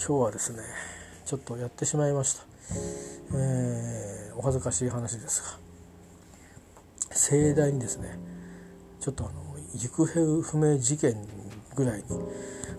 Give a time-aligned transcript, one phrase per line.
[0.00, 0.62] 今日はですね
[1.26, 2.44] ちょっとやってしまいました、
[3.34, 8.18] えー、お恥ずかしい話ですが盛大にですね
[8.98, 9.42] ちょっとあの
[9.74, 11.14] 行方不明事件
[11.76, 12.04] ぐらいに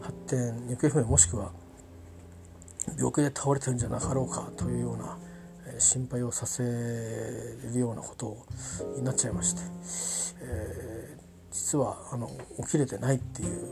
[0.01, 1.51] 発展行方不明もしくは
[2.97, 5.19] 病気で倒れてるんじゃなかろうかというような
[5.77, 8.35] 心配をさせるようなこと
[8.97, 9.61] になっちゃいまして、
[10.41, 12.31] えー、実はあの
[12.65, 13.69] 起きれてないっていう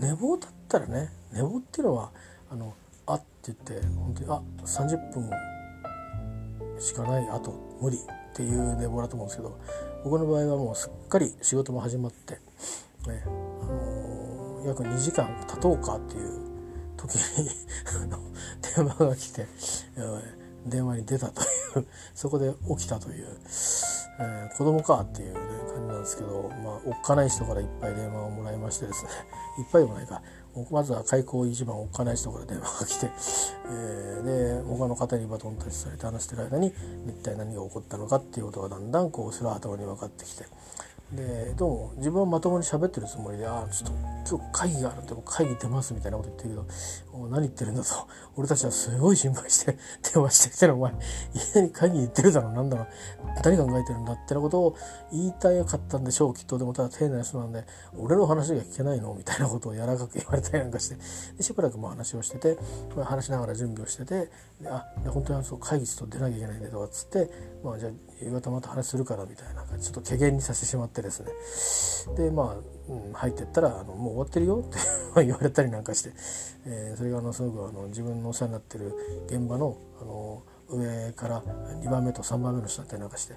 [0.00, 2.12] 寝坊だったらね寝坊っていうのは
[2.50, 2.74] あの
[3.06, 5.30] あって言って本当にあ30分
[6.80, 8.00] しかないあと無理っ
[8.34, 9.58] ていう寝坊だと思うんですけど
[10.04, 16.38] 僕の場合はもうすっかり仕事も始まって、ねあの、約2時間経とうかっていう
[16.96, 17.50] 時に
[18.76, 19.46] 電話が来て、
[20.66, 21.44] 電話に出たとい
[21.82, 23.26] うそこで起きたという、
[24.20, 25.40] えー、子供かっていう、ね、
[25.72, 29.10] 感じなんですけど、まあ、おっかない人からいっぱい電話をもらいましてですね
[29.58, 30.22] いっぱいでもないか
[30.70, 33.10] まずは開口一番おっかない人から電話が来て、
[33.70, 36.72] えー、で他の方にバトンタッチされて話してる間に
[37.06, 40.44] 一体何が起こったのかっていうことがだんだんこうそれは頭に分かってきて。
[41.12, 41.70] でどう？
[41.70, 46.66] も自分はまともに喋ってるつもりで「ああちょっと今日会議があるって会議出ます」みたいなこと言ってるけど
[47.30, 47.88] 「何言ってるんだ」と。
[48.36, 49.78] 俺たちはすごい心配して
[50.12, 52.50] 電話してきてるお前いきなり会議行ってるだろ。
[52.52, 52.86] なんだろう。
[53.42, 54.76] 何考えてるんだってなことを
[55.10, 56.58] 言いたかったんでしょうきっと。
[56.58, 57.64] でもただ丁寧な人なんで
[57.96, 59.14] 俺の話が聞けないの？
[59.14, 60.96] みたいなことを柔らかく言われたりなんかして
[61.36, 62.58] でしばらくまあ話をしてて
[63.02, 67.30] 話しながら準備をしててであ本当にそう会議ちょっと出なきゃいけないんでとかっつって
[67.64, 72.16] まあじゃあ夕方また話するからみたいなちょっと軽減にさせてしまってですね。
[72.16, 74.78] でまあ、うん、入ってったらあの「もう終わってるよ」って
[75.24, 76.12] 言われたりなんかして、
[76.66, 78.94] えー、それがあのすごくあの自分のお世話になってる
[79.28, 81.42] 現場のあの上から
[81.82, 83.34] 2番目と3番目の人だったりなんかして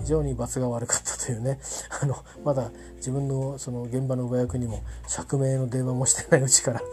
[0.00, 1.58] 非常に罰が悪かったというね。
[2.02, 6.86] あのまだ自分のその現場の上役にも釈明の電話もしてないうちから と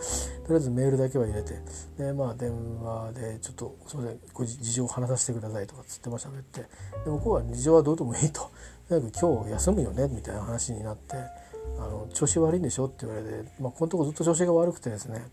[0.50, 1.62] りあえずメールだけは入れて
[1.98, 2.52] でまあ電
[2.82, 6.62] 話でちょっとすいませんご事情を話させてくださいとかつっても喋って。
[6.62, 6.68] で
[7.06, 8.50] 向こうは事情はどうでもいいと。
[8.88, 15.26] とにかく今日休むよねみたいな話になってあの調子悪いんでしょって言われて、まあ、このとこずっと調子が悪くてですね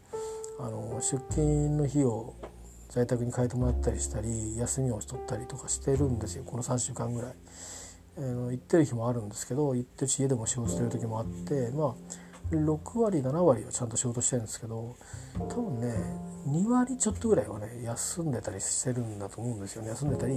[0.61, 2.35] あの出勤の日を
[2.89, 7.33] 在宅に変えてもらったりしたり休みを取ったりとかしてるんですよこの3週間ぐらい。
[8.17, 11.95] えー、行ってる日もあるんですけど行ってるし家でも仕事してる時もあってまあ
[12.51, 14.97] 6割7割はちゃんと仕事してるんですけど
[15.37, 15.95] 多分ね
[16.49, 20.35] 2割ちょっとぐらいはね休んでたりしてるんだと思うんですよね休んでたり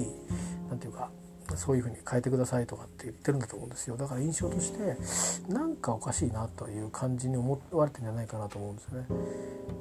[0.69, 1.09] 何て言うか
[1.55, 4.97] そういうふうに変えてくださいとかって言ってるんだと思うんですよだから印象として
[5.51, 9.05] なんかおかしいなという感じに思われてんじゃないかなと思うんですよね。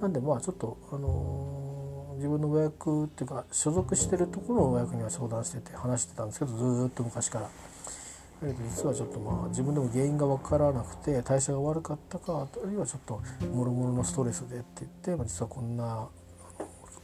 [0.01, 7.45] なんでまあちょっとあのー、自分の親役っていうか所属してるところの親役には相談してて話してたんですけどずっと昔から。
[7.45, 7.51] だ
[8.47, 16.09] けど実はちょっとまあ自分でも原因が分からなくて代謝が悪かったかあるいはちょっともろもろのストレスでって言って、まあ、実はこんな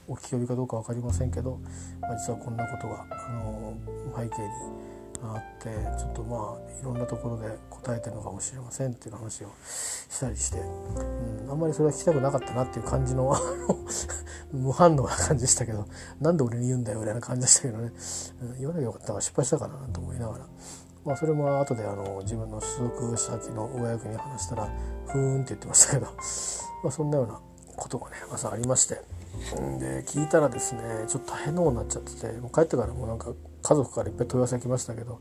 [0.08, 1.58] お聞き及びかどうか分かりませんけど、
[2.00, 3.74] まあ、実はこんなことが、あの
[4.16, 4.48] 背景に
[5.34, 13.34] あってちょっとまあいろんなところで答えてるのかもしれませんっていう話をしたりして、うん、あんまりそれは聞きたくなかったなっていう感じの
[14.52, 15.86] 無反応な感じでしたけど
[16.20, 17.92] なんで俺に言うんだよみたいな感じでしたけどね、
[18.42, 20.46] うん、言わなきゃよかったから失敗したかなと思いながら。
[21.04, 24.68] まあ、それも後であの自分の所属先の親役に話したら
[25.06, 26.12] 「ふーん」って言ってましたけど、ま
[26.88, 27.40] あ、そんなような
[27.76, 29.00] ことがね朝ありまして
[29.78, 33.32] で聞いたらですねちょっと大変なことになっちゃっててもう帰ってからもなんか
[33.62, 35.20] 家族からいっぱい問い合わせが来ましたけど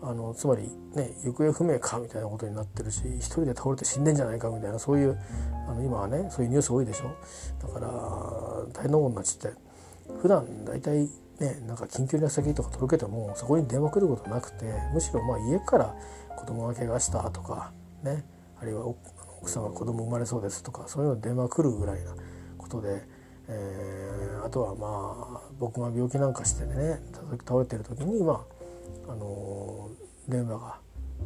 [0.00, 0.62] あのつまり
[0.94, 5.18] ね行方不明かみたいなことになってるし一人で倒れて死んでんじゃないかみたいなそういう
[5.68, 7.10] あの今はねそういうニュース多いでしょ？
[7.66, 7.88] だから
[8.72, 9.58] 大変なことになっちゃって
[10.22, 11.08] 普段大体
[11.40, 15.94] ねなんか緊急連絡先とか届けてもそこに電話来ることなくてむしろまあ家から
[16.36, 17.72] 子供が怪我したとか
[18.04, 18.24] ね
[18.60, 22.14] あるいは奥さんが子供生まれそうですとかそういうの電話来るぐらいな
[22.56, 23.17] ことで。
[23.48, 27.00] えー、あとはまあ僕が病気なんかしてね
[27.46, 28.44] 倒れてる時にま
[29.08, 29.88] ああの
[30.28, 30.78] 電話が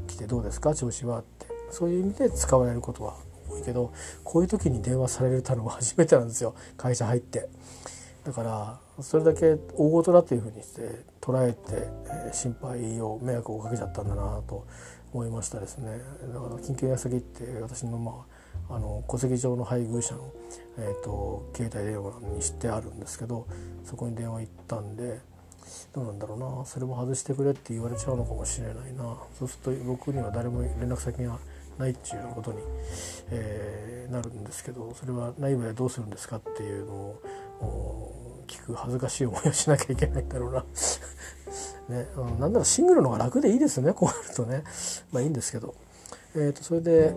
[0.07, 0.75] 来て「どうですか？
[0.75, 3.17] 調子は?」ってそういう意味で使われることは
[3.51, 3.93] 多いけど
[4.25, 7.49] こういう時に電話されるたのは 初めてなんですよ会社入って。
[8.25, 11.59] だからそれだけ大事だというふうにして捉えて、
[12.07, 14.65] えー、心配を迷惑をかけちゃったんだなと
[15.13, 15.99] 思いましたですね。
[16.33, 18.32] だから緊急連絡先って私のまあ
[18.75, 20.33] あの戸籍上の配偶者の、
[20.79, 23.47] えーと、携帯電話にしてあるんですけど
[23.85, 25.21] そこに電話行ったんで
[25.95, 29.17] どうなんだろうなそれも外してくれって言われちゃうのかもしれないな。
[29.39, 31.39] そうすると僕には誰も連絡先が
[31.79, 32.59] ないっていうようなことに、
[33.31, 40.65] えー、なるんですけどそれはない場合どうするんですかっていうのを聞く恥ずかしい思いをしなきゃいけないんだろうな。
[41.89, 43.93] ね、うん、なんならシングルの方が楽でいいですね。
[43.93, 44.65] こうなるとね。
[45.13, 45.75] まあいいんですけど、
[46.35, 47.15] えーとそれで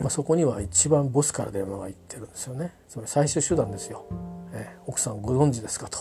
[0.00, 2.74] まあ、そこには一番ボスから電話が行ってるんですよね。
[2.88, 4.06] つまり最終手段ですよ、
[4.52, 5.98] えー、奥さんご存知ですかと。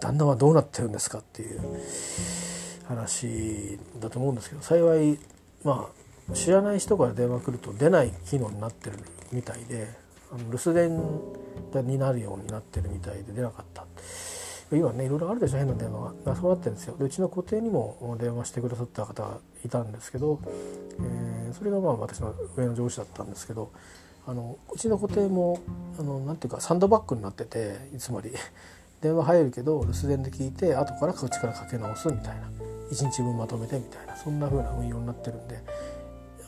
[0.00, 1.60] 旦那はどうなってるんですかっていう
[2.88, 5.18] 話だと思うんですけど幸い
[5.62, 5.88] ま
[6.30, 8.98] あ知らない人から電話来ると出ない機能になってる
[9.30, 9.88] みたいで
[10.32, 10.74] あの留守
[11.72, 13.84] 電になるようになってるみたいで出なかった。
[14.72, 16.36] 今ねいろいろあるでしょ変な電話が。
[16.36, 16.96] そうなってるんですよ。
[16.96, 20.40] でうちの固定にも電話してくださった方がいたんですけど、
[21.00, 23.72] えー、それがまあ私の上の上司だったんですけど
[24.26, 25.58] あのうちの固定も
[25.98, 28.32] あのなんていうかサンドバッグになっててつまり。
[29.00, 32.50] 電話入るけど留守電で聞いて後からこっちからかけ直すみたいな。
[32.90, 34.14] 1日分まとめてみたいな。
[34.14, 35.58] そんな風な運用になってるんで。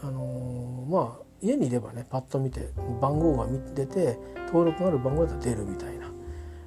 [0.03, 2.69] あのー、まあ家にいればねパッと見て
[3.01, 6.02] 番号が出て登録がある番号だったら出るみたいな。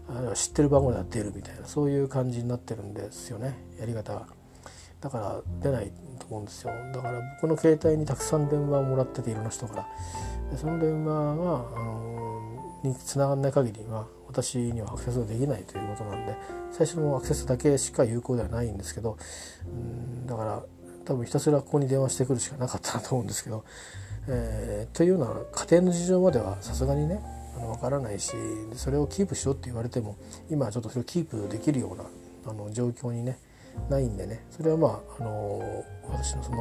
[0.10, 3.58] あるいは知ってる番号だったら出るみたいなそういう感じになってるんですよね。
[3.80, 4.28] やり方が。
[5.02, 6.72] だから出ないと思うんですよ。
[6.94, 9.88] だから僕の携帯にたくさん電話をもらってていろんな人から。
[10.52, 12.16] でその電話が、あの、
[12.88, 16.36] に繋がらない限りは私にはアクセスができないということなんで
[16.72, 19.18] 最初のアクセスだけしか有効ではないんですけど
[19.66, 20.64] うんだから
[21.06, 23.64] 多分ひたすらここに電話してくるしかなかったなと思うんですけど、
[24.28, 27.22] えー、というような家庭の事情まではさすがにね
[27.56, 28.34] あの分からないし
[28.74, 30.16] それをキープしろって言われても
[30.50, 32.04] 今はちょっとそれをキープできるような
[32.52, 33.38] あの状況にね
[33.90, 34.46] ないんでね。
[34.52, 36.58] それはまあ、あの私のその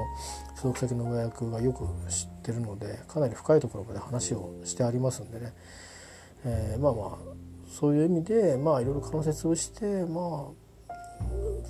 [0.56, 5.52] 所属先の親役がよく知ってるのでかなり深いところまで話をしてありますんでね、
[6.44, 7.10] えー、まあまあ
[7.68, 10.64] そういう意味でまあいろいろ関節をしてまあ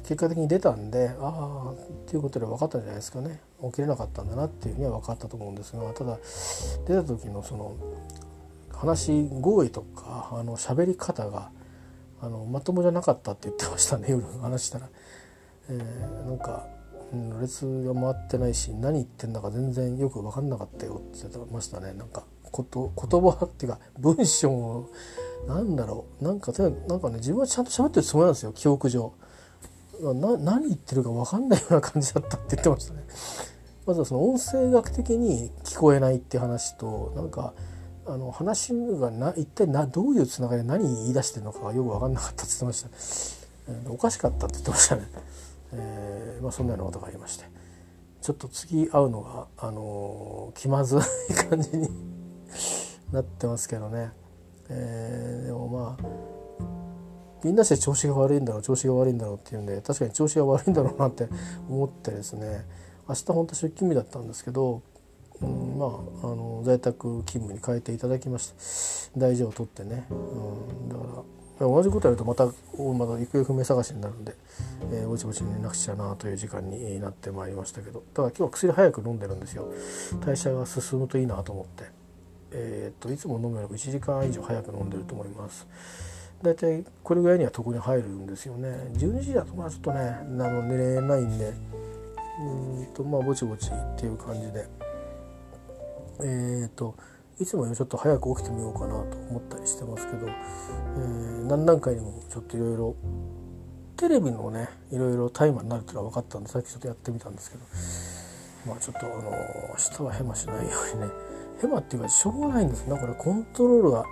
[0.03, 1.75] 結果的に出たんでああっ
[2.07, 3.41] ていうことで分かったんじゃないですかね。
[3.63, 6.19] 起きれなかったんだなっていうふうには分かったと思うんですがただ
[6.87, 7.75] 出た時のその
[8.77, 11.51] 話合意とかあの喋り方が
[12.21, 14.89] あのまともじゃなかったって言ってましたね 夜話したら、
[15.69, 16.67] えー、なんか
[17.13, 21.93] ろれつが回ってないし何言ってんだか全然よく分かんなかったよって言ってましたね。
[21.93, 24.89] なんかこと言葉っていうか文章
[25.47, 26.25] なんだろう。
[26.25, 26.53] なんか
[26.89, 29.13] なんかね自分はちゃんと喋ってるつもりなんですよ記憶上。
[30.01, 33.05] な何言ってるか分かんないような感じだったって言ってましたね。
[33.87, 37.53] まずはその音声学的に聞こえないって話となんか
[38.07, 42.89] あの話がな一体などういうつながりで何言い出してるのかがよく分かんなかったって言ってました、
[43.73, 45.09] えー、おかしかったって言ってましたね、
[45.73, 47.55] えー、まあ、そんなようなことがありまして。
[48.25, 51.91] ちょっと次会うのが、あのー、気まずい感じに
[53.13, 54.13] なってますけどね、
[54.71, 56.07] えー、でもまあ
[57.45, 61.29] みんなして調子が悪いんだろう調子が悪いんだろうっていうんで確かに調子が悪いんだろうなって
[61.69, 62.65] 思ってですね。
[63.07, 64.81] 明日本当出勤日だったんですけど
[65.45, 65.87] うん、ま
[66.23, 71.25] ああの在宅勤務に変えていただきまして大事を取ってね、うん、だか
[71.61, 72.55] ら同じことやるとまたまた
[73.19, 74.35] 行方不明探しになるんで、
[74.93, 78.03] えー、ぼちぼちに連絡しちゃなという時間になってまいりましたけど。
[78.13, 79.73] ただ今日は薬早く飲んでるんですよ。
[80.25, 81.85] 代謝が進むといいなと思って、
[82.53, 85.67] えー、っといつも飲むより1時間以上早く飲んでると思います。
[86.43, 88.69] 大体これぐらいには床に入るんですよね。
[88.95, 91.53] 12時だとまあちょっとねあの寝れないんで。
[92.37, 94.67] うんとまあぼちぼちっていう感じで。
[96.21, 96.97] えーと、
[97.41, 102.97] いつもよりちょっと早く起きてみようかなと思ったりしてますけど、えー、何段階にもちょっといろいろ
[103.97, 107.65] テレビのねいろいろタイマーになるっていうのは分かったんでさっきちょっとやってみたんですけど
[108.67, 110.63] まあちょっとあの明日はヘマしないよ
[110.93, 111.09] うにね
[111.61, 114.05] ヘマっていうかしょうがないんですねこれコントロールが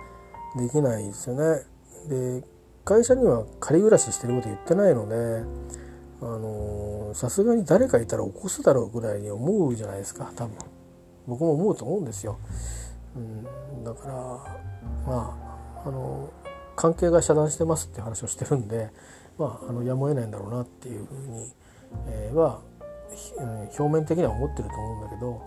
[0.57, 1.63] できないですよね。
[2.07, 2.43] で
[2.85, 5.43] 会社には仮暮らししてること言ってないので
[6.21, 10.72] あのさすがに誰かいたら起こすだろうぐらいに思うじゃないですか多分。
[11.27, 12.37] 僕も思うと思うんですよ。
[13.15, 15.37] うん、だからま
[15.83, 16.29] ああの
[16.75, 18.89] 関係が遮断してますっていう話をしてるんで、
[19.37, 21.51] まあ、あのやむを得ないんだろうなっていうふうに、
[22.07, 22.61] えー、は
[23.77, 25.41] 表面的には思ってると思うんだけど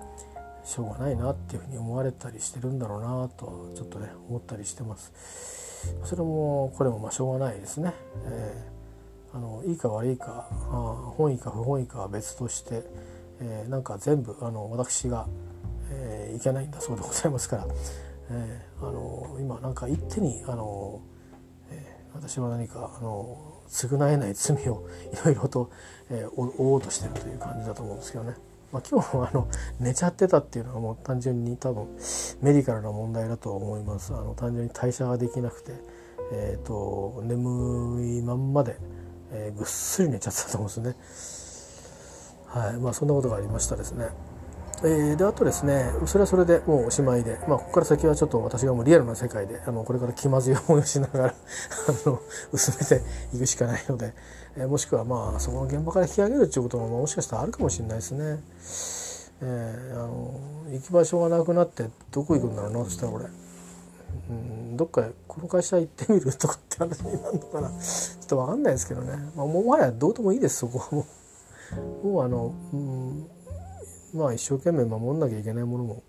[0.65, 5.13] しょうがないなっていうふうに思われたりしてるんだろうなとちょっとね思ったりしてます。
[6.05, 7.93] それもこれもまあしょうがないですね。
[8.25, 12.83] えー、あのいいか悪いかあ本意か不本意かは別として、
[13.41, 15.27] えー、なんか全部あの私が
[15.91, 17.67] えー、いけないんだそうでございますから、
[18.31, 21.01] えー、あの今なんか一手にあの、
[21.71, 25.71] えー、私は何かあの償えない罪をいろいろと、
[26.11, 28.35] えー、負おうとしてるという感じだと思うんですけどね。
[28.73, 31.87] まあ、今日もあの寝ちゃってたっていうのはもう単純に多分
[32.43, 34.13] メディカルな問題だと思います。
[34.13, 35.73] あの単純に代謝ができなくて、
[36.33, 38.77] えーと、眠いまんまで、
[39.31, 42.61] えー、ぐっすり寝ちゃってたと思うんですね。
[42.61, 42.77] はい。
[42.79, 44.09] まあそんなことがありましたですね。
[44.83, 52.21] えー、であとですねそれはそれでもうおしまいで、まあ、ここから先はちょっと私がもうリアルな世界であのこれから気まずい思いをしながら あの
[52.53, 53.03] 薄めて
[53.35, 54.13] いくしかないので、
[54.57, 58.41] えー、もしくはまあそこの現場から引き上げるっていうことももしかしたらあるかもしれないですね。
[59.43, 60.41] えー、あの
[60.73, 63.27] 行き場所がなくなってどこ行くんだろうなそしたら俺、
[64.31, 67.69] うん、どっかこの会社行ってみるとかって話になるのかな。
[67.71, 71.05] ちょっと分かんないですけどね、まあ、もはやどうでもいいですそこはもう。
[72.07, 73.27] もうあの、うん、
[74.15, 76.03] まあ一生懸命守んなきゃいけないものも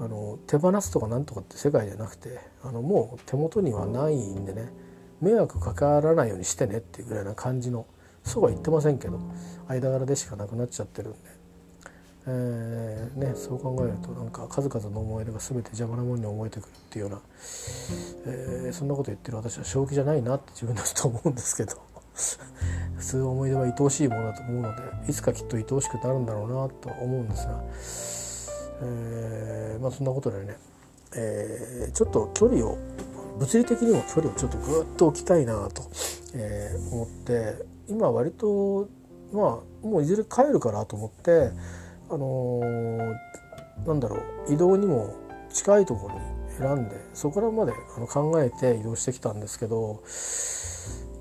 [0.00, 4.72] あの手放すとかなんとかって世界じゃなくてあのもう手元にはないんでね
[5.20, 7.86] 迷惑かからないようにしてねっていうぐらいな感じの
[8.24, 9.20] そうは言ってませんけど
[9.68, 11.18] 間柄でしかなくなっちゃってるんで、
[12.26, 17.20] えーね、そう考えるとなんか数々の思い出が全て邪魔なものに思えてくるっていうような、
[18.26, 21.91] えー、そんなこと言ってる私は正気じゃないなって自分でちょっと思うんですけど。
[22.98, 28.32] 普通思い出は愛おしいものだと思うのでいつかきっと愛おしくなるんだろうなと思うんですが。
[28.82, 30.56] えー、まあ、そんなことでね、
[31.14, 32.76] えー、ちょっと距離を
[33.38, 35.82] 物理的にも距離をちょっとぐっと置きたいなと、
[36.34, 38.88] えー、思って今割と
[39.32, 41.50] まあもういずれ帰るからと思って
[42.10, 43.16] あのー、
[43.86, 44.16] なんだろ
[44.48, 45.14] う移動にも
[45.52, 46.20] 近いところに
[46.58, 50.02] 選んでそこらまであの考えて移動してきたんですけど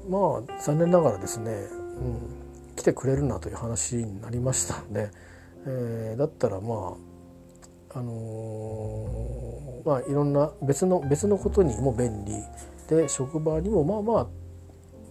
[0.09, 5.09] まあ残念ながらですね、うん、来てくれるなという話になりましたんで、
[5.65, 6.95] えー、だったらま
[7.93, 12.33] ああのー、まあいろんな別の別のことにも便利
[12.87, 14.27] で職場にもまあまあ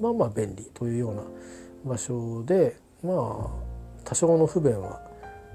[0.00, 1.23] まあまあ便利というような
[1.85, 3.70] 場所でまあ
[4.04, 5.00] 多少の不便は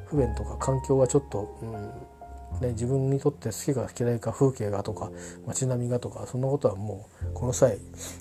[0.05, 2.14] 不便とか環境はちょっと、うん
[2.61, 5.11] ね、自分にとって好きか嫌いか風景がとか
[5.45, 7.77] 街並みがとかそんなことはもうこの際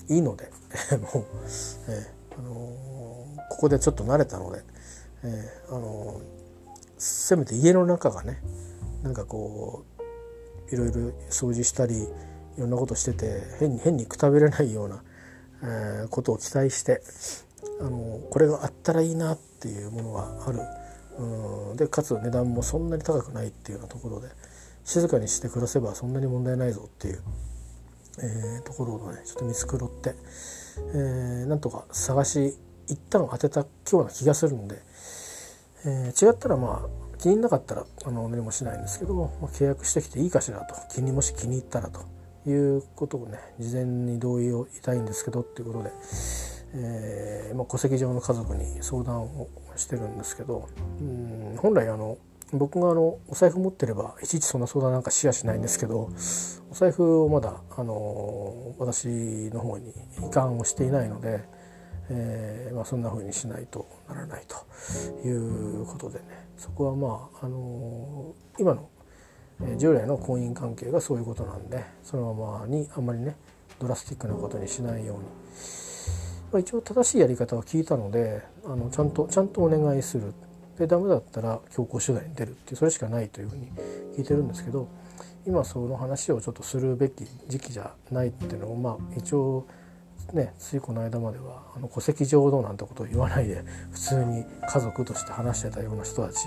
[0.09, 0.51] いいので
[1.13, 1.25] もう、
[1.89, 4.61] えーあのー、ここでちょっと慣れたので、
[5.23, 6.21] えーあの
[6.97, 8.41] せめて家の中がね
[9.03, 9.83] なんかこ
[10.69, 10.93] ういろいろ
[11.29, 12.07] 掃除したりい
[12.57, 15.03] ろんなことしてて変に変にくたびれないような、
[15.61, 17.01] えー、ことを期待して
[17.81, 20.59] あのこれがあったらいいなっていうものがある。
[21.17, 21.77] うん。
[21.77, 24.29] でかつ値段もそんなに高くないっていうようなところで
[24.83, 27.21] 静かにして暮らせばそんなに問題ないぞっていう、
[28.21, 30.15] えー、ところをねちょっと見繕って、
[30.93, 32.53] えー、なんとか探し
[32.87, 34.79] 一旦当てたような気がするんで、
[35.85, 42.01] えー、違ったらまあ気になかったらあの何もしないんですけども、まあ、契約してきていいかしらと気にもし気に入ったらと
[42.47, 45.91] いうことをね事前に同意を得たいんですけどっていうことで、
[46.75, 52.17] えーまあ、戸籍上の家族に相談をしてるんですけどうん本来あの
[52.51, 56.09] 僕があのお財布持ってればいちいちそんな相談なんかしやしないんですけど
[56.69, 59.07] お財布をまだあの私
[59.53, 59.93] の方に
[60.27, 61.41] 移管をしていないので、
[62.09, 66.45] えーまあ、そんな風にしないとならないということでね。
[66.57, 68.89] そこはまあ、あの、今の
[69.77, 73.35] 従来の婚姻関係がそういうことなんでそのままにあんまりね
[73.79, 75.23] ドラスティックなことにしないように、
[76.51, 80.33] まあ、一応正しいやり方は聞いたのであのちゃんとちゃんとお願いする。
[80.77, 83.71] でダメだったら強行手段に出るってそれしかないというふうに
[84.17, 84.89] 聞いてるんですけど
[85.47, 89.65] 今その話をちょっとするべき時期じゃないっていうのもまあ一応
[90.33, 96.45] ねついこの間まではあの戸籍上どうなんてことを言わないで普通に家族として話してたような人たち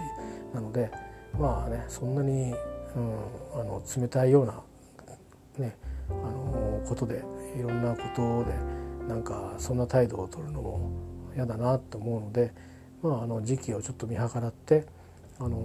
[0.53, 0.91] なので
[1.39, 3.15] まあねそんなに、うん、
[3.55, 4.61] あの冷たいような
[5.59, 5.77] ね
[6.11, 7.25] あのことで
[7.59, 8.55] いろんなことで
[9.09, 10.91] なんかそんな態度を取るのも
[11.35, 12.53] 嫌だなと思うので、
[13.03, 14.87] まあ、あの時期をちょっと見計らって、
[15.39, 15.59] あの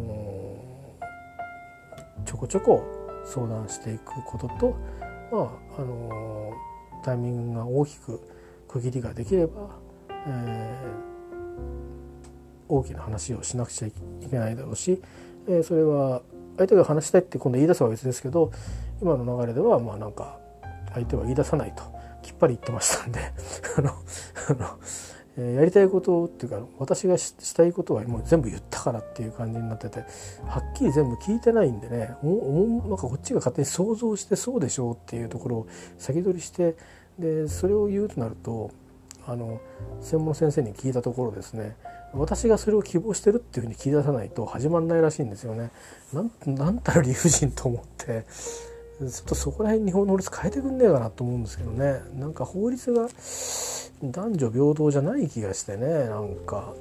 [2.26, 2.84] ちょこちょこ
[3.26, 4.76] 相談していくことと、
[5.32, 5.40] ま
[5.78, 6.54] ああの
[7.04, 8.22] タイミングが大きく
[8.68, 9.70] 区切りができれば、
[10.10, 13.94] えー、大きな話をしなくちゃい
[14.30, 15.02] けないだろうし、
[15.48, 16.22] えー、それは
[16.58, 18.52] 相手が話したいって今度言い出すは別ですけど
[19.02, 20.38] 今の流れではまあなんか
[20.94, 21.84] 相手は言い出さないと
[22.22, 23.20] きっぱり言ってましたんで
[23.78, 23.92] あの、
[25.38, 30.02] やりたいことっていうか私がしたいことはもう全部言ったからっていう感じになってて
[30.46, 36.76] はっきり全部聞いてないんでねもなんかこっちが勝手に想像してそうでしょうっていうところを先取りして
[37.18, 38.70] でそれを言うとなると
[39.26, 39.60] あの
[40.02, 41.76] 専門先生に聞いたところですね
[42.14, 45.72] 私がそれを希望してるっていうふうに聞き出さないと始まらないらしいんですよね。
[46.14, 48.26] なんなんたら理不尽と思って
[49.10, 52.02] ちょっとそこら辺日本の法律変えてくんねえかなと思うんですけどね。
[52.16, 53.08] なんか法律が
[54.04, 56.74] 男女平等じゃない気がしてねなんか。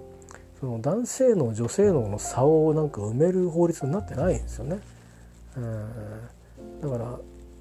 [0.63, 4.79] その男性の女性のの差をなんか埋める法律になってないんですよね。
[5.57, 5.91] うん。
[6.81, 7.19] だから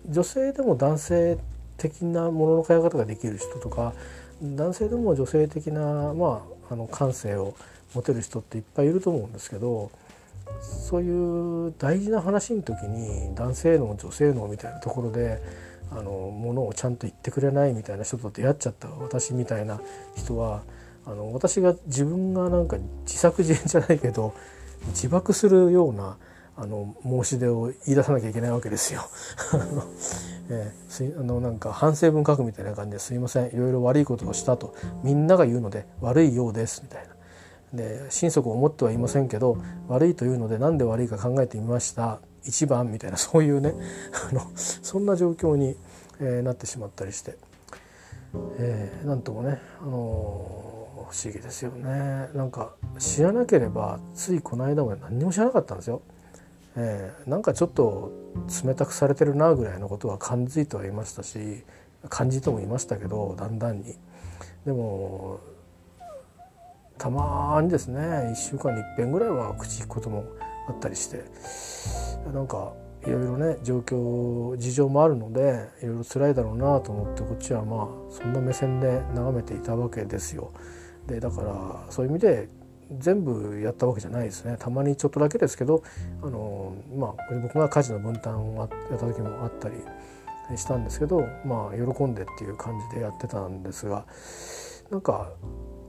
[0.07, 1.39] 女性でも男性
[1.77, 3.93] 的なものの考え方ができる人とか
[4.41, 7.55] 男性でも女性的な、まあ、あの感性を
[7.95, 9.89] 持てる人っていっぱいいると思うんですけど
[10.61, 15.41] そういう大事な話の時に男性の女性のみたいなところで
[15.91, 19.81] あのものをちゃんと言ってくれないみたいな人と出会っちゃった私みたいな
[20.15, 20.63] 人は
[21.05, 24.33] あの私が自分がなんか自作自演じゃないけど
[24.87, 26.17] 自爆するような
[26.57, 29.01] あの申し出を言い出さなきゃいけないわけですよ。
[29.53, 29.83] あ の
[30.49, 37.20] えー、あのなんか反省文書くみたいな感じですいませんいろいろ悪いことをしたとみんなが言うので悪いようですみたいな。
[37.73, 43.73] で心底思ってはいませんけど悪いというので何で悪いか考えてみました一番みたいなそういうね
[44.31, 45.77] あのそんな状況に、
[46.19, 47.37] え、なってしまったりして、
[48.57, 49.91] えー、なんともね、あの、
[51.09, 56.01] 不思議ですよねなんか知らなければついこの間まで何にも知らなかったんですよ。
[56.77, 58.11] えー、なんかちょっと
[58.65, 61.65] 冷たくされてるなぐらいのことは感じてはいましたし
[62.07, 63.97] 感じてもいましたけどだんだんに。
[64.65, 65.39] でも
[67.01, 70.23] たまにですね1週間にいっぺんぐらいは口聞くことも
[70.69, 71.25] あったりして
[72.31, 80.53] なんかいろいろね状況事情もあるのでいろいろ辛いだろうなと思ってこっちはまあそんな目線で眺めていたわけですよ。
[81.07, 82.49] でだからそういう意味で
[82.99, 85.81] 全部やったわけじゃないですねたまにちょっとだけですけど
[86.21, 89.75] あの、まあ、僕が家事の分担をやった時もあったり
[90.55, 94.05] したんですけどまあ喜んでっていう感じでやってたんですが
[94.91, 95.31] なんか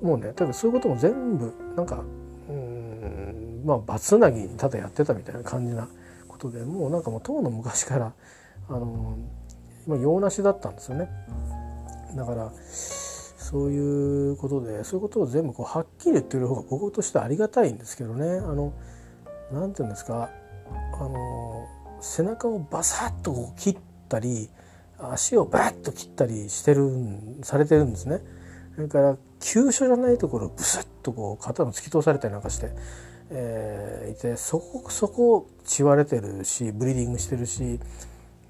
[0.02, 2.04] もうね多分そういうことも全部なんか
[2.48, 5.88] うんまあバツナギにただやってたみたいな感じな
[6.28, 8.12] ことでもうなんかもう当の昔から
[8.68, 9.16] あの
[9.86, 11.08] 今用なしだったんですよね。
[12.16, 18.72] だからそういうことでそういうことを全部こうはっきり言ってる方が僕としてはありがたいんですけどねあの
[19.52, 20.30] なんていうんですか
[20.94, 21.66] あの
[22.00, 23.78] 背中をバサッとこう切っ
[24.08, 24.48] たり
[24.98, 26.90] 足をバッと切ったりしてる
[27.42, 28.20] されてるんですね。
[28.74, 32.70] それから急所じゃないところをブスッとこう肩の突き通されたりなんかして、
[33.30, 37.80] えー、いてそこそこ血割れてるしブリーディングしてるし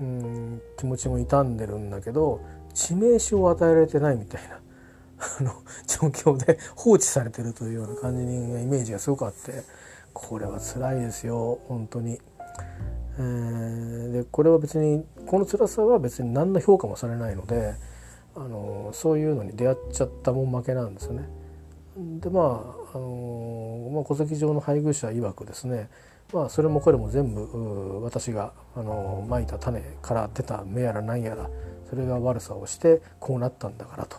[0.00, 2.40] うん気持ちも傷んでるんだけど
[2.74, 4.60] 致命傷を与えられてないみたいな
[5.40, 5.52] あの
[5.86, 9.62] 状況で 放置されてるというような感じのイメージがすごくあって
[10.12, 12.20] これは辛いですよ本当に。
[13.18, 17.74] えー、でこれは別にこの辛さは別に何の評価もされないので
[18.34, 21.28] あのそういうのに出会っちゃったもん負けなんですよね。
[22.20, 25.90] でまああの、まあ、戸籍上の配偶者曰くですね
[26.32, 31.50] まあそれもこれも全部私があのまいた種から出た芽やら何やら
[31.90, 34.16] それが悪さをしてこうなったんだからと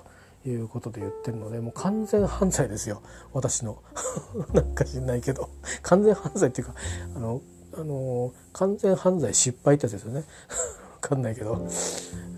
[0.47, 3.01] いうことで言ってるのでもう完全犯罪ですよ。
[3.31, 3.81] 私の。
[4.53, 5.49] なんか知んないけど。
[5.81, 6.75] 完全犯罪っていうか
[7.15, 7.41] あの
[7.75, 10.25] あの完全犯罪失敗ってやつですよね。
[11.03, 11.67] かんないけど、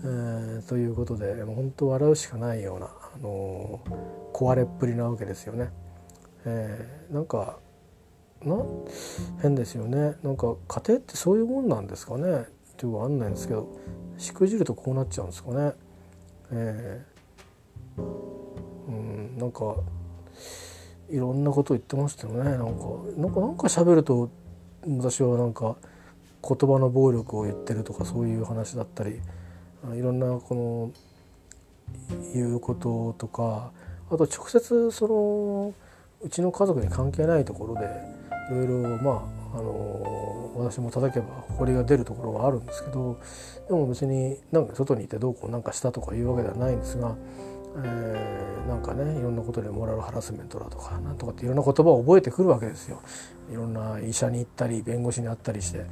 [0.04, 3.80] えー、ということでもう本当笑うしかないような、あの
[4.34, 5.70] 壊れっぷりなわけですよね。
[6.44, 7.58] えー、なんか
[8.44, 8.56] な
[9.42, 13.68] 変ですよねなんか家庭ってそういうもんなんですかねっていうのはあんないんですけど
[14.18, 15.72] しくじるとこうなっちゃうんですかね。
[16.52, 18.02] えー、
[18.88, 19.76] うんなんか
[21.08, 22.84] いろんなこと言ってましたよねなんか
[23.16, 24.30] なんかなんか喋ると
[24.86, 25.76] 私はなんか
[26.46, 29.20] 言葉の暴力を言ってるとかそういう話だったり
[29.94, 30.90] いろんなこの
[32.34, 33.70] 言うこととか
[34.10, 35.74] あと直接その
[36.22, 37.88] うちの家族に関係ないところで
[38.50, 43.18] いろいろまああの私も叩けば誇りが出るところはあるんですけど
[43.68, 47.16] でも別になんか外にいてどうこうなんかしたとかいうわけではないんですが、
[47.84, 53.00] えー、なんかねいろんなことでモラルハラスメントだとかなんとかっていろんな言葉を覚えてくるわけですよ。
[53.50, 55.86] いろんな医者に行ったり弁護士に会ったりして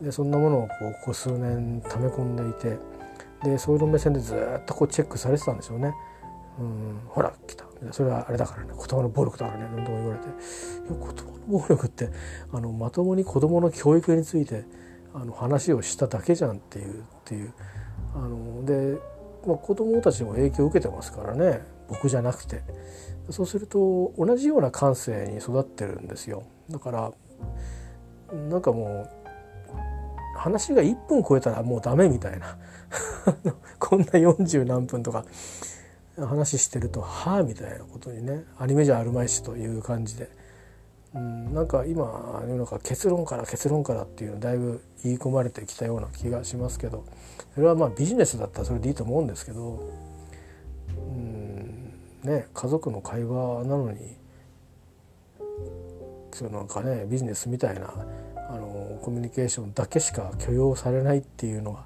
[0.00, 2.78] でそんなものをこうここ数年溜め込んでいて
[3.42, 5.94] でそういう目線でずっとこうチェックされてたんでしょうね。
[6.58, 7.66] うん、ほら来た。
[7.92, 10.26] それはあれだからね言葉の暴力だからね何とも言われて。
[10.28, 10.34] いや
[10.88, 12.10] 言葉の暴力って
[12.52, 14.64] あのまともに子どもの教育について
[15.14, 17.52] あの話をしただけじゃんっていうっていう。
[18.14, 18.98] あので、
[19.46, 22.62] まあ、子どもたちも影響を受けてますからね僕じゃなくて。
[23.30, 26.44] そうすると同じような感性に育ってるんですよ。
[26.70, 27.12] だから
[28.32, 29.25] なんかもう
[30.36, 32.58] 話が1分超えたらもうダメみたいな。
[33.78, 35.24] こんな40何分とか
[36.16, 40.30] 話してるとはあみたいなことにねアニメじゃあるまいしという感じで、
[41.14, 47.04] うん、なんか今世の中結論から結論からっていうのだいぶ言い込まれてきたような気がしますけど。
[47.56, 49.82] それはまあビジネスだったらそれでいいと思うんですけど、
[50.94, 51.90] うん
[52.22, 54.14] ね、家族の会話なのに
[56.32, 57.94] そのなんかねビジネスみたいな
[58.96, 61.84] のコミュニケーションだけしか許容されないっていうのは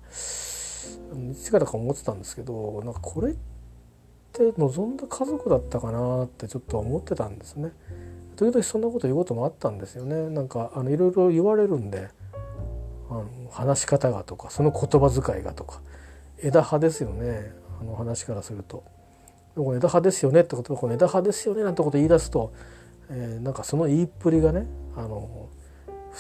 [1.33, 3.37] いつからか思ってたんですけどなんかこれっ
[4.33, 7.73] て望んだ家族だったかなってちょっと思ってたんですね。
[8.37, 10.31] 時々そんなこと言うこともあったんですよね。
[10.31, 12.09] なんかあのいろいろ言われるんで
[13.11, 15.83] あの話し方がとかその言葉遣いがとか
[16.39, 18.85] 枝葉ですよねあの話からすると。
[19.57, 22.53] でも枝葉ですよねってことこの枝葉ですよねなんてこと言い出すと、
[23.11, 25.49] えー、なんかその言いっぷりがねあの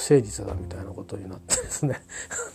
[0.00, 2.00] 誠実だみたいなことになってですね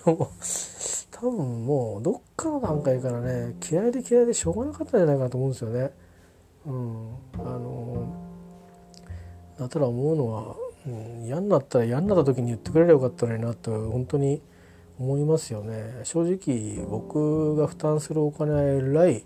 [1.12, 5.91] 多分もうどっかの段階からね嫌いで嫌いでしょうがなかったんじゃないかと思うんですよね。
[6.65, 8.08] うん、あの
[9.58, 10.55] だったら思うのは、
[10.88, 14.41] うん、嫌になったら嫌になった時に言ってくれればよかったのになと本当に
[14.99, 19.23] 思いますよね正直僕が負担するお金はえらい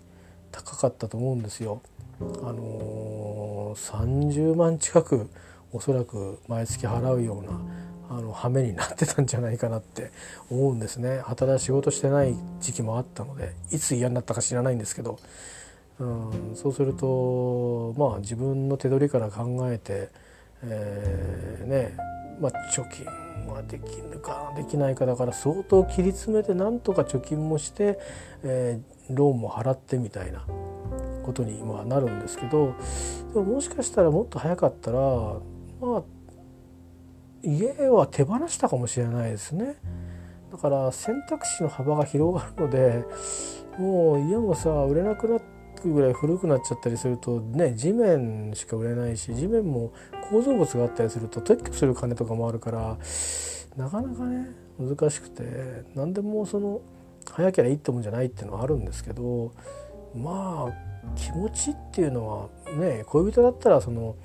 [0.52, 1.80] 高かったと思うんですよ。
[2.20, 5.30] あのー、30万近く
[5.72, 7.60] おそらく毎月払うような
[8.10, 10.10] あの羽目になってたんじゃないかなって
[10.50, 11.20] 思うんですね。
[11.20, 15.18] 働仕事してない時期もあったのでいつ嫌になったか知らないんですけど、
[16.00, 20.08] うん、そうするとまあ自分の手取りから考えて、
[20.64, 21.96] えー、ね
[22.40, 23.04] まあ、貯金
[23.52, 27.98] はできるかできないかだから相当切り詰めてなんとか貯金もして、
[28.42, 30.44] えー、ローンも払ってみたいな。
[31.22, 32.74] ことにまなるんですけど
[33.34, 36.02] でももしかしたらもっと早かったらまあ
[37.42, 39.76] 家は手放したかもしれないですね。
[40.52, 43.04] だから選択肢の幅が広がるので
[43.78, 45.44] もう家もさ売れなくなる
[45.84, 49.92] ぐらい古くなっちゃったりするとね地面しか売れないし地面も
[50.28, 52.98] 構造物があったりすると撤去する金とかもあるから
[53.76, 54.48] なかなかね
[54.78, 56.82] 難しくて何でもその
[57.30, 59.52] 早ければいいってもんじゃないっていうのはあるんですけど
[60.14, 64.16] まあ気持ちっていうのはね恋人だったらその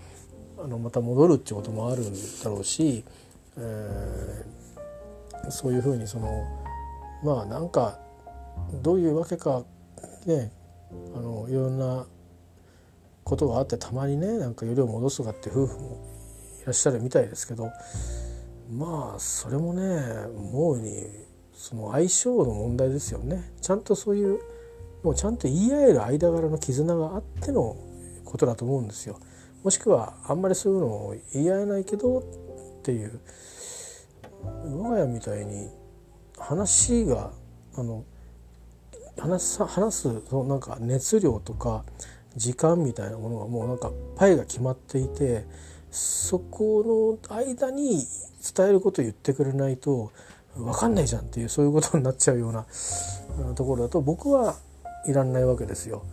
[0.58, 3.04] あのまた戻るっていうこともあるんだろうし、
[3.58, 6.44] えー、そういうふうにその
[7.24, 8.00] まあなんか
[8.82, 9.64] どういうわけか
[10.26, 10.52] ね
[11.16, 12.06] あのいろんな
[13.24, 15.98] ことがあってたまにねなんかよりを戻すとかって夫婦も
[16.62, 17.72] いらっしゃるみたいですけど
[18.72, 19.82] まあそれもね
[20.36, 21.08] 思うに
[21.54, 24.40] その相性の問題ですよねちゃんとそういう
[25.04, 27.78] もうちゃんと言い合える間柄の絆があっての
[28.24, 29.20] ことだと思うんですよ。
[29.66, 32.24] もしくはあんまりそういうのを言い合えないけどっ
[32.84, 33.20] ていう
[34.64, 35.70] 我が家みたいに
[36.38, 37.32] 話が
[37.76, 38.04] あの
[39.18, 41.84] 話す話すそのなんか熱量とか
[42.36, 45.48] 時間みたいなものがもうなんかパイが決まっていて
[45.90, 48.06] そこの間に
[48.56, 50.12] 伝えることを言ってくれないと
[50.56, 52.68] 分かんないじゃんっていうそういうことになっちゃうような
[53.56, 54.58] ところだと僕は
[55.08, 56.06] いらんないわけですよ。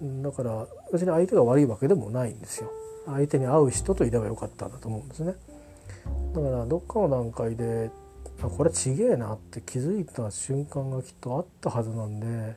[0.00, 2.70] だから別に相手が悪いわけでもないんですよ。
[3.06, 5.34] 相手に合う人といればよかったんだと思うんですね。
[6.34, 7.90] だからどっかの段階で
[8.42, 12.56] あこれちげえなって気づいた瞬間がきっとあったはずなんで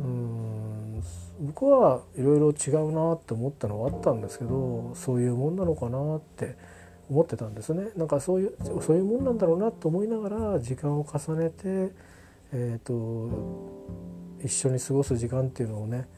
[0.00, 1.02] うん
[1.40, 6.56] 僕はいろいろ違うなって思ったのはあったんですけどそういうもんなのかなって
[7.08, 11.92] 思ってたんですねなんかそういうそういうもんなんだろうなと思いながら時間を重ねて、
[12.52, 13.80] えーと
[14.42, 16.08] 一緒に過ごす時間っていうのをね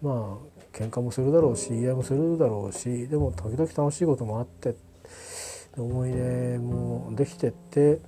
[0.00, 4.74] まあ喧嘩もするだろうし言い合いもするだろうしでも時々楽しいこともあって
[5.76, 8.00] 思い出もできてって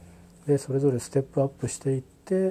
[0.47, 2.51] でそれぞれステップアップしていって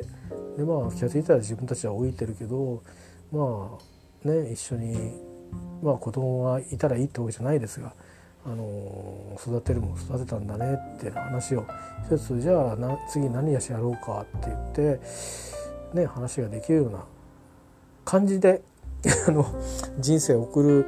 [0.58, 2.84] でまあ気が付いたら自分たちは老いてるけど
[3.32, 3.78] ま
[4.26, 5.14] あね一緒に
[5.82, 7.94] まあ子供がいたらいいってわけじゃないですが。
[8.46, 11.66] あの育てるも育てたんだねって話を
[12.06, 15.00] 一つじゃあな次何やしやろうかって言って
[15.94, 17.06] ね話ができるような
[18.04, 18.62] 感じで
[19.28, 19.46] あの
[20.00, 20.86] 人生を送る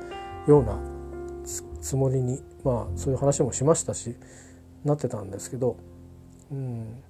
[0.48, 0.80] ような
[1.86, 4.16] つもりにまあそういう話もしましたし
[4.84, 5.78] なってたんですけど、
[6.52, 7.04] うん、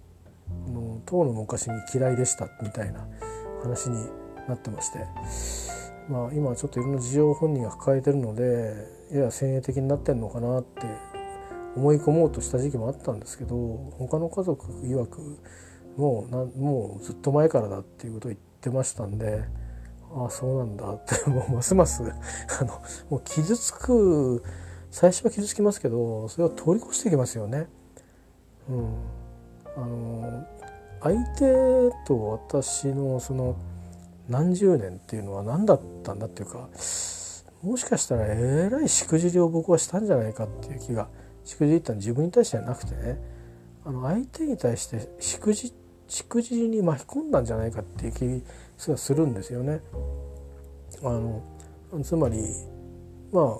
[0.67, 3.07] あの当の昔に嫌いでしたみたいな
[3.63, 4.05] 話に
[4.49, 4.99] なってまして、
[6.09, 8.75] まあ、今ちょっといろんな事情を本人が抱えてるので
[9.11, 10.81] やや先鋭的になってんのかなって
[11.77, 13.55] 思い込もうとした時期もあったんですけど
[13.97, 15.39] 他の家族曰く
[15.95, 19.43] もうなもうずっと前からだっていうことを言ってましたんで。
[20.15, 20.89] ああそうなんだ。
[20.91, 24.43] って もうますますあのもう傷つく
[24.89, 27.67] 最初は傷つきますけどそれを通り越していきますよね。
[28.69, 28.95] うん、
[29.75, 30.45] あの
[31.01, 31.53] 相手
[32.07, 33.55] と私のその
[34.29, 36.69] 何十年っていうのは何だったんだっていうか
[37.61, 41.09] もしかしたらえらいしくじりを僕はしたんじゃないかっていう気が
[41.43, 43.35] しくじりってのは自分に対してじゃなくてね。
[43.87, 48.43] あの相手に対してしくじってしくじりに巻き込んだんじゃないかっていう
[48.77, 49.81] 気がするんですよね。
[51.03, 51.41] あの
[52.03, 52.41] つまり
[53.31, 53.59] ま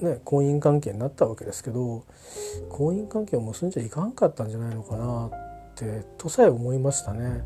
[0.00, 2.04] あね婚姻関係になったわけですけど
[2.68, 7.44] 婚姻関係を結んじゃいかんかったんじゃないのかなってとさえ思いましたね。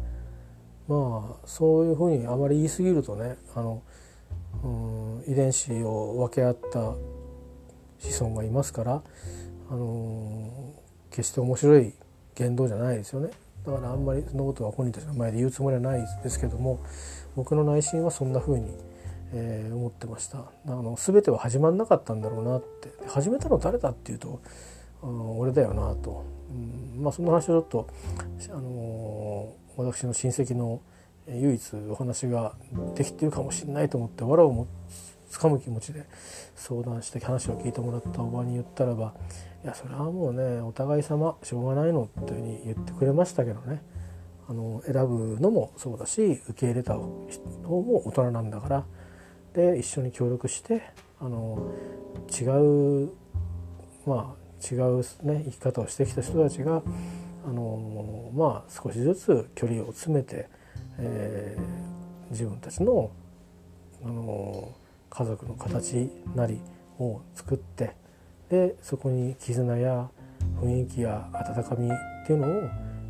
[0.88, 3.82] まあそういうふうにあまり言い過ぎるとねあの
[4.64, 6.94] うん遺伝子を分け合った
[7.98, 9.02] 子孫がいますから
[9.70, 10.74] あの
[11.10, 11.92] 決して面白い
[12.34, 13.30] 言動じゃないですよね。
[13.68, 16.80] だからあんまりそのことは本人たちの前で言うつもりはないですけども
[17.36, 18.72] 僕の内心はそんな風に、
[19.32, 20.38] えー、思ってました。
[20.38, 22.88] あの全ては始まんなかったんだろうなって。
[23.06, 24.40] 始めたの誰だっていうと
[25.02, 27.88] 俺だよなと、うん、まあその話をちょっと、
[28.50, 30.80] あのー、私の親戚の
[31.28, 32.54] 唯一お話が
[32.94, 34.66] できてるかもしれないと思って藁をも
[35.28, 36.06] つかむ気持ちで
[36.54, 39.14] 相談して話を聞いてもらったおばに言ったらば
[39.64, 43.82] 「いやそれはもうねお互い様しょうがないの」っていうふうに言ってくれましたけどね。
[44.50, 47.02] あの選ぶのもそうだし受け入れた方
[47.82, 48.84] も大人なんだから。
[49.54, 50.82] で一緒に協力して
[51.20, 51.72] あの
[52.40, 52.44] 違
[53.06, 53.10] う
[54.06, 56.82] まあ違う、ね、生き方をしてきた人たちが
[57.46, 60.48] あのまあ少しずつ距離を詰めて、
[60.98, 63.10] えー、自分たちの
[64.04, 64.72] あの
[65.10, 66.60] 家族の形なり
[66.98, 67.94] を作って
[68.48, 70.08] でそこに絆や
[70.60, 72.62] 雰囲気や温かみっていうのを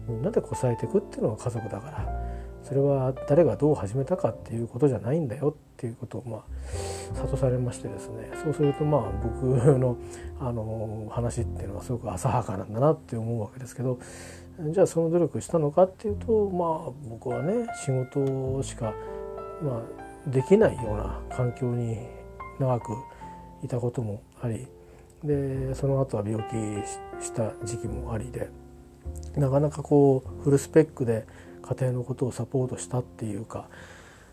[0.08, 2.28] みんなでこさえていくっていうのが家族だから。
[2.68, 8.30] それは誰がどう始めたかっていうことじゃないんだよっていうことをまあ諭されましてですね。
[8.42, 9.96] そうするとまあ僕の
[10.38, 13.98] あの話っていうのはすごく浅はかなんだなって思うわけですけど
[14.70, 18.92] じゃあその努力したのかっていうとまあ僕はね仕事しか
[19.62, 21.98] まあできないような環境に
[22.58, 22.92] 長く
[23.62, 24.66] いたこともあり
[25.24, 28.50] でその後は病気した時期もありで
[29.36, 31.26] なかなかこうフルスペックで
[31.62, 33.68] 家庭のことをサポートしたっていうか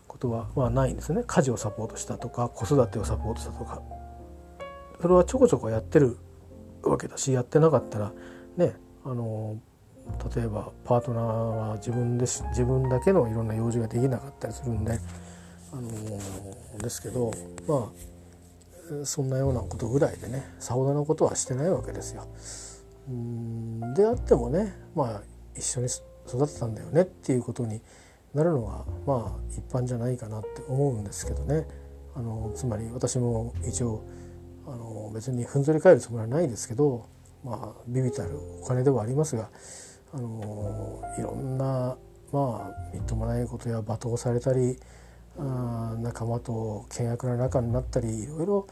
[0.06, 1.22] ことはまあないんですね。
[1.26, 3.82] 家事をサポートしたとか子育てをサポートしたとか。
[5.00, 6.16] それはちょこちょこやってる
[6.82, 8.12] わけだしやってなかったら
[8.56, 9.58] ねあの
[10.34, 14.98] 例えばパートナーは自分で自分だけのいろんな用事ができなかったりするんで
[15.76, 17.30] あのですけど
[17.68, 17.92] ま
[19.02, 22.26] あそんなようなことぐらいでねさほどなことはしてないわけですよ。
[23.08, 25.22] うんであってもねまあ
[25.54, 25.86] 一緒に
[26.26, 27.80] 育てたんだよねっていうことに
[28.34, 31.66] なるのがまあ一般じゃないかなって思うんですけどね
[32.14, 34.02] あのつまり私も一応
[34.66, 37.06] あの別にふんぞり返るつもりはないですけど
[37.44, 39.50] まあビビたるお金ではありますが
[40.12, 41.96] あのいろんな
[42.32, 44.78] まあみっともないことや罵倒されたり
[45.38, 48.66] 仲間と険悪な仲になったりいろいろ、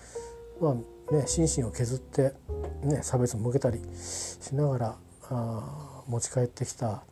[0.61, 0.77] ま
[1.11, 2.33] あね、心身を削って、
[2.83, 4.96] ね、差別を向けたりしながら
[5.31, 7.03] あ持ち帰ってきた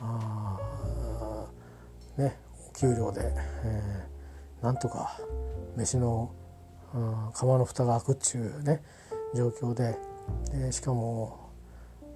[0.00, 1.46] あ、
[2.16, 2.36] ね、
[2.70, 3.20] お給料で、
[3.64, 5.18] えー、なんとか
[5.76, 6.32] 飯の
[7.34, 8.82] 釜の蓋が開くっちゅうね
[9.34, 9.98] 状況で
[10.52, 11.50] でしかも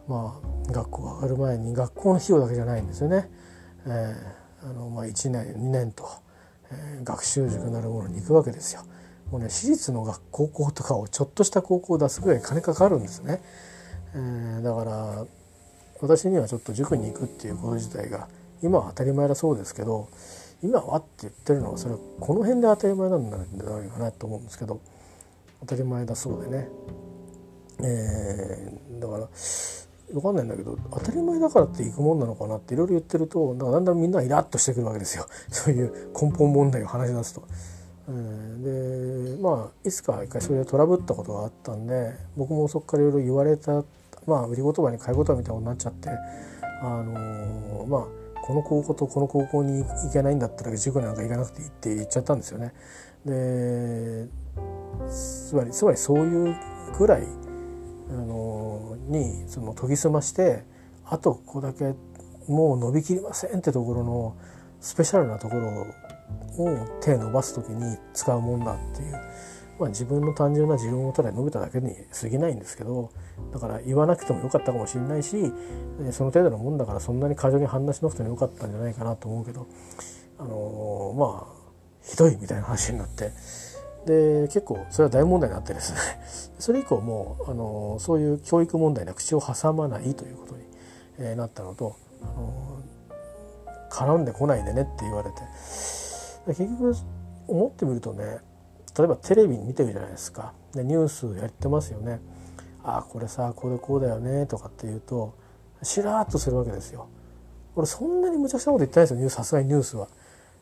[0.09, 3.31] まあ学校上がる前に学校の費用だけじゃないんですよね。
[3.87, 6.09] えーあのまあ、1年2年と、
[6.73, 8.83] えー、学習塾なるものに行くわけですよ。
[9.31, 13.41] もうね私立の学高校とかをちょっとした高校を出すぐらい金かかるんですね。
[14.15, 15.27] えー、だから
[16.01, 18.29] 私にはちょっと塾に行くっていうこと自体が
[18.63, 20.09] 今は当たり前だそうですけど
[20.63, 24.81] 今はって言ってるのはそれはこの辺で当たり前なんじゃないかなと思うんですけど
[25.61, 26.69] 当たり前だそうでね、
[27.83, 29.29] えー、だから
[30.13, 37.43] 分かんないんだけど当たり前だからって行くもんなのかなっていろいろ言ってるとだんだんみんなイラッとしてくるわけですよ そういう根本問題を話し出すと。
[38.63, 43.85] でまあいつか一回それでトラブったことがあったんで僕もそこからいろいろ言われた
[44.27, 46.11] まあ売り言葉に買い言葉みたいになっちゃって
[46.83, 52.75] あのまあこの高校とこの高校に行けないんだったら塾なんか行かなくていいって言っちゃったんですよね。
[53.25, 54.27] で
[55.09, 56.57] つまりつまりそういう
[56.97, 57.23] くらい
[58.11, 58.52] あの
[59.13, 60.65] にその研ぎ澄まして
[61.05, 61.95] あとここだけ
[62.49, 64.37] もう伸びきりませんってところの
[64.81, 65.87] スペシャルなところ
[66.59, 69.13] を手伸ばす時に使うもんだっていう、
[69.79, 73.11] まあ、自分の単純な持論をただ述べただけに過ぎないんですけど
[73.53, 75.53] だから言わなくてもよかったかもしれないし
[76.11, 79.67] その程度のもんだからそんなに過剰に反応しなくてもよかったんじゃないかなと思うけど
[80.39, 81.63] あのー、まあ
[82.03, 83.31] ひどいみたいな話になって。
[84.07, 85.99] で結構それは大問題になってですね
[86.59, 90.63] それ以降もうあのそういう教育問題には口を挟まないということに、
[91.19, 92.81] えー、なったのと、あの
[93.91, 95.37] 絡んでこないでねって言われて
[96.47, 96.95] 結局
[97.47, 98.39] 思ってみるとね
[98.97, 102.21] 例えばテレビ見てるじゃないですかでニュースやってますよね
[102.85, 105.35] ああこれさこれこうだよねとかって言うと
[105.83, 107.09] しらーっとするわけですよ。
[107.75, 110.09] 俺そんなに無茶苦茶なこと言ってないですよさすがにニュースは。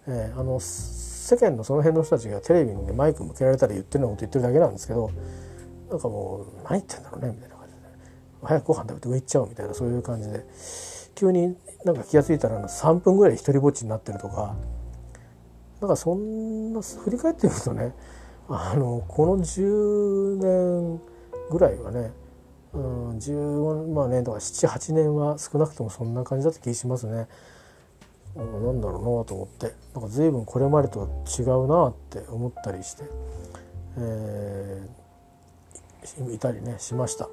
[0.06, 0.58] えー、あの
[1.30, 5.10] 世間のその辺の人たちがテレビに、マイク向けられたら言ってるようなこと言ってるだけなんですけど
[5.88, 7.80] なんかもう何言ってんだろうねみたいな感じで
[8.42, 10.44] 早くご飯食べて上行っちゃおうみたいなそういう感じで
[11.14, 14.56] 急になんか気が付いたら3分ぐらい一人ぼっちになってるとか
[15.80, 17.94] なんかそんな振り返ってみるとね
[18.48, 21.00] あのこの10年
[21.50, 22.12] ぐらいはね、
[22.72, 27.28] うん、15まあ年とか78年は少なくともそんな感じだった気がしますね。
[28.36, 31.06] うん、なんだろうなと思ってなんか随分これまでとは
[31.38, 33.04] 違うなって思ったりして、
[33.98, 37.28] えー、いたりねしました。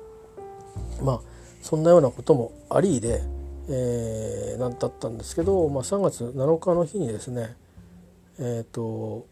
[1.01, 1.21] まあ
[1.61, 3.21] そんなようなこともありで、
[3.69, 7.55] えー、なんだったんですけど、まあ、3月7日の日にですね
[8.39, 9.27] えっ、ー、と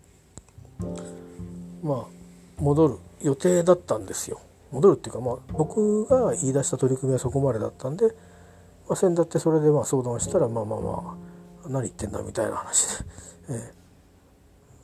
[1.84, 2.06] まあ
[2.60, 4.40] 戻る予定だったんですよ。
[4.72, 8.08] 戻るっていうか、まあ、僕が言い出した取り組みはそこまでだったんで、
[8.88, 11.25] まあ、先だってそれでまあ相談したらまあまあまあ
[11.70, 13.06] 何言ってんだみたいな話で、
[13.50, 13.74] え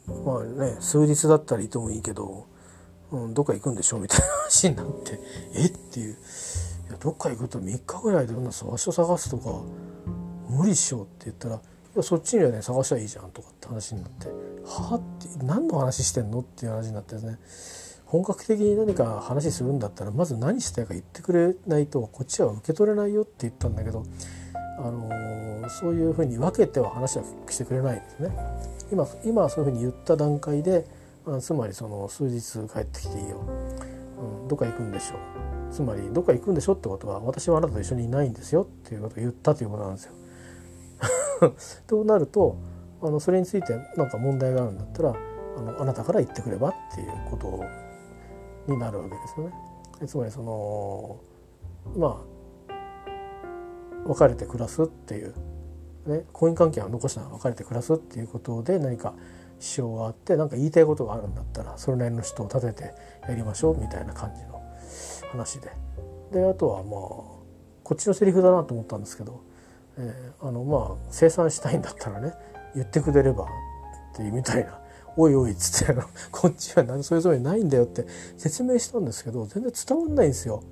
[0.09, 2.47] ー、まあね数日だったらいてもいいけど、
[3.11, 5.19] うん、どっか行くんでしょみたいな話になって
[5.55, 5.65] え？
[5.65, 6.13] っていう。
[6.13, 9.61] いやどっか行くと3日ぐらいで場所探すとか
[10.49, 11.59] 無理っしょって言ったらい
[11.95, 14.95] やそっちにはね探しゃいいじゃんとかって話になってはあ？
[14.95, 17.39] って何の話してんのっていう話になってですね。
[18.05, 24.03] 本格的に何か話するんだったらまず何したいか言ってくれないとこっちは受け取れないよって言ったんだけど、
[24.83, 28.31] あの、そういうふうに分けては話はしてくれないんですね。
[28.91, 30.85] 今今はそういうふうに言った段階で、
[31.25, 33.37] まあ、つまりその数日帰ってきていいよ、
[34.41, 40.13] うん、どっか行くんでしょうつまりどっか行くんでしょってことは私はあなたと一緒にいないんですよっていうことを言ったということなんですよ。
[41.87, 42.57] となると
[43.01, 45.15] あのそれについて何か問題があるんだったら
[45.57, 49.53] あのあなたから言ってくればっていうことになるわけですよね。
[50.07, 51.17] つまりその
[51.95, 52.30] まあ
[54.05, 55.33] 別れて暮らすっていう、
[56.07, 59.13] ね、婚姻関係は残しながら別れて暮らすっていうことで何か
[59.59, 62.93] 支障があって何か言いたいことがあるんだったらそれなりの人を立てて
[63.27, 64.61] やりましょうみたいな感じの
[65.31, 65.71] 話で
[66.31, 66.91] であとはまあ
[67.83, 69.51] こっちのセリフだなと思ったんですけど
[69.97, 72.33] えー、あのまあ生産したいんだったらね
[72.75, 73.47] 言ってくれればっ
[74.15, 74.79] ていうみたいな
[75.17, 78.05] 「おいおい」っつってこっちは何それぞれないんだよって
[78.37, 80.63] 説明したんですけど全然伝わんないんですよ。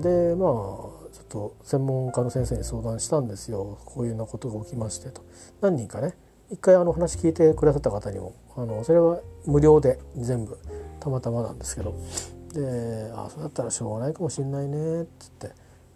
[0.00, 0.93] でまあ
[1.34, 3.78] と専門家の先生に相談したんですよ。
[3.84, 5.22] こういうようなことが起きましてと。
[5.60, 6.16] 何人かね。
[6.48, 8.34] 一回あの話聞いてくださった方にも。
[8.56, 10.56] あのそれは無料で全部
[11.00, 11.94] たまたまなんですけど。
[12.52, 15.50] で「あそうだったらしょうがないかもしんないね」っつって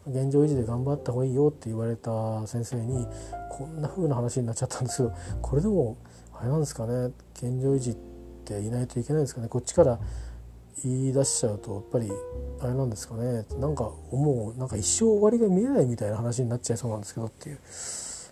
[0.08, 3.06] 現状維持で頑張った方がいいよって言われた先生に
[3.48, 5.96] こんな風な話になっちゃったんですけどこれでも
[6.34, 7.12] あれなんですかね。
[7.34, 7.96] 現状維持っ
[8.44, 9.46] ていないといけないんですかね。
[9.46, 10.00] こっちから
[10.84, 12.10] 言い出しちゃうとやっぱり
[12.60, 13.44] あれなんですかね。
[13.58, 17.58] なんか思うなんか一生終わりが見えないみたいな話になっちゃいそうなんですけどっていう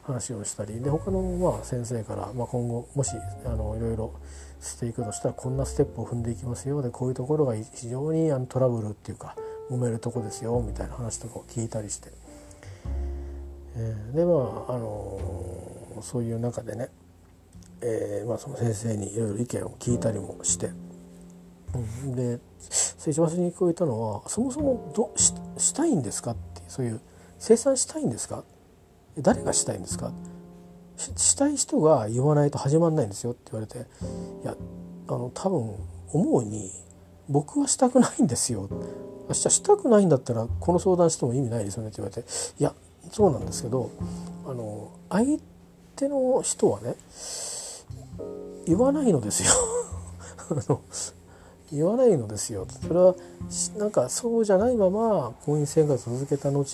[0.03, 0.81] 話をしたり。
[0.81, 3.13] で他のまあ先生から、まあ、今後もし
[3.45, 4.13] あのいろいろ
[4.61, 6.83] していくとしたらこんなステップを踏んでいきますよ。
[6.83, 9.37] でこういうところが非常にあのトラブルっていうか
[9.71, 10.63] 揉めるとこですよ。
[10.65, 12.11] みたいな話とかを聞いたりして、
[13.77, 16.89] えー、でまあ、あの、そういう中でね、
[17.81, 20.71] えーまあ、その先生にいろいろ意見を聞いたりもして、
[22.15, 22.41] で
[23.09, 26.33] 一番最初に聞こえたのはそもそもどししたいんですか？
[26.33, 27.01] ってそういう
[27.39, 28.45] 生産したいんですか？
[29.19, 30.12] 誰がしたいんですか？
[30.97, 33.87] したい人が言わないと始まんないんですよって言われて
[34.43, 34.57] いや
[35.09, 35.75] あの多分
[36.12, 36.71] 思うに
[37.29, 38.69] 僕はしたくないんですよ。
[39.29, 42.75] 明日したくないんだったらこの相談しても意味ないですよねって言われていや
[43.11, 43.91] そうなんですけど
[44.47, 45.39] あの相
[45.97, 46.95] 手の人はね
[48.67, 49.51] 言わないのですよ。
[51.72, 52.66] 言わないのですよ。
[52.68, 53.14] それは
[53.79, 56.64] なんかそうじゃないまま婚姻生活を続けた後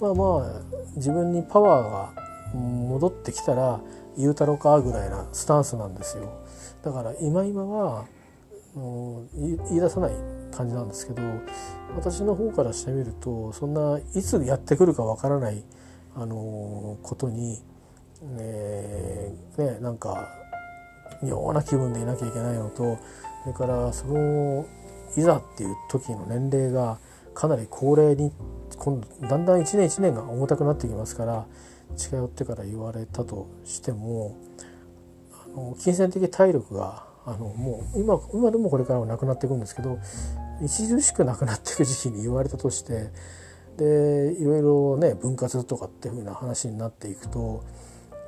[0.00, 0.60] まあまあ
[0.96, 3.80] 自分にパワーが戻ってきたら
[4.16, 6.32] 言うたろかぐらいなスタンスなんですよ。
[6.82, 8.04] だから今今は
[9.34, 10.12] 言い出さない
[10.52, 11.22] 感じなんですけど
[11.96, 15.64] 私の方からしてみるとそんないつやってくるかわからない、
[16.14, 17.62] あのことに、
[18.38, 20.28] えー、ねなんか
[21.22, 22.98] 妙な気分でいなきゃいけないのと
[23.46, 24.66] それからその
[25.16, 26.98] いざっていう時の年齢が
[27.32, 28.32] かなり高齢に
[28.76, 31.46] 今度だんだん1年1年が重たくなってきますから
[31.96, 34.36] 近寄ってから言われたとしても
[35.32, 40.00] あの金銭的体力があのもう今今でもこれからはなくなっていくんですけど
[40.64, 43.12] 著しくなくなっていく時期に言われたとして
[43.76, 47.62] でいろいろね分割とかっていうふうな話になっていくと、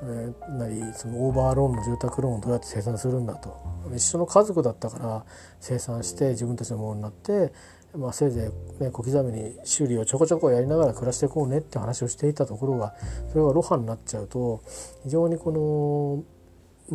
[0.01, 3.57] なりそのオーバーローンの住宅ローンをどうやって生産するんだと
[3.93, 5.25] 一緒の家族だったから
[5.59, 7.51] 生産して自分たちのものになって、
[7.93, 12.93] まあ、せいぜい、ね、小刻みに修理をちょこちょこやりながら暮らしていこうねって話をしていたところが
[13.29, 14.63] それがロハになっちゃうと
[15.03, 16.23] 非常にこの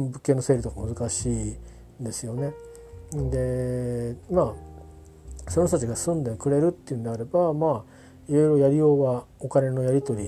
[0.00, 1.56] 物件の整理とか難しい
[2.00, 2.52] ですよね。
[3.12, 4.54] でま
[5.46, 10.18] あその人たちが住んでくれるっていうんであればまあいろいろやりようはお金のやり取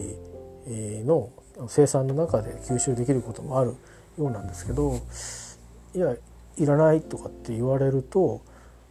[0.66, 1.30] りの
[1.68, 3.74] 生産の中で吸収できることもある
[4.18, 5.00] ようなんですけど
[5.94, 6.14] いや
[6.56, 8.42] いらないとかって言われると、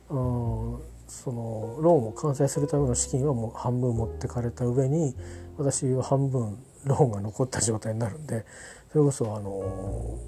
[0.10, 5.16] うん、そのローンを完成するための資金はもう半分持ってかれた上に
[5.58, 8.46] 私は半分ローンが残った状態になるんで
[8.92, 10.20] それこそあの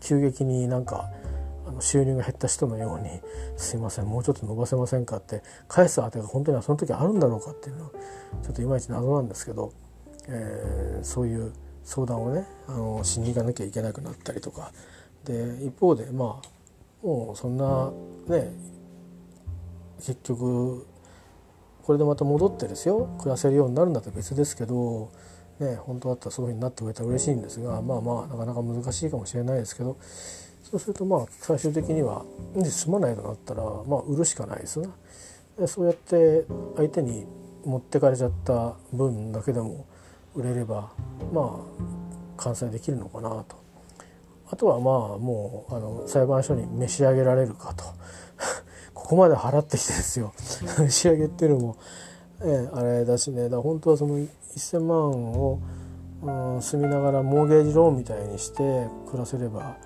[0.00, 1.08] 急激になんか
[1.66, 3.20] あの収入が減った人のように
[3.56, 7.90] 「すいませんもうちょっと伸ばせませんか?」って返す当てが本当にその時あるんだろうかっていうのは
[8.42, 9.72] ちょっといまいち謎なんですけど、
[10.28, 11.52] えー、そういう
[11.84, 14.72] 相談をねあのしに行かなきゃいけなくなったりとか
[15.24, 17.92] で一方でまあもうそんな
[18.28, 18.50] ね
[19.98, 20.86] 結局
[21.82, 25.10] これでまた戻ってですよ暮らせるようになるんだって別ですけど
[25.60, 29.96] ね本当だったらそういうふうになってくれたら嬉しいんですがまあまあなかなか難しいかもしれないですけど
[30.62, 32.24] そうするとまあ最終的には
[32.64, 34.90] 済まないとなったらまあ売るしかないですな。
[35.66, 36.44] そうやって
[36.76, 37.24] 相手に
[37.64, 39.86] 持ってかれちゃった分だけでも
[40.36, 40.92] 売れれば
[41.32, 43.56] まあ完成できるのかなと。
[44.48, 47.84] あとはまあもうあの裁判所に召し上げられるかと。
[48.94, 50.32] ここまで払ってきてですよ。
[50.78, 51.76] 召し上げっていうのも、
[52.42, 53.44] えあれだしね。
[53.44, 55.58] だから本当はその1,000万を、
[56.22, 59.76] うん、住みながらモーゲージローンみたいにして暮らせれば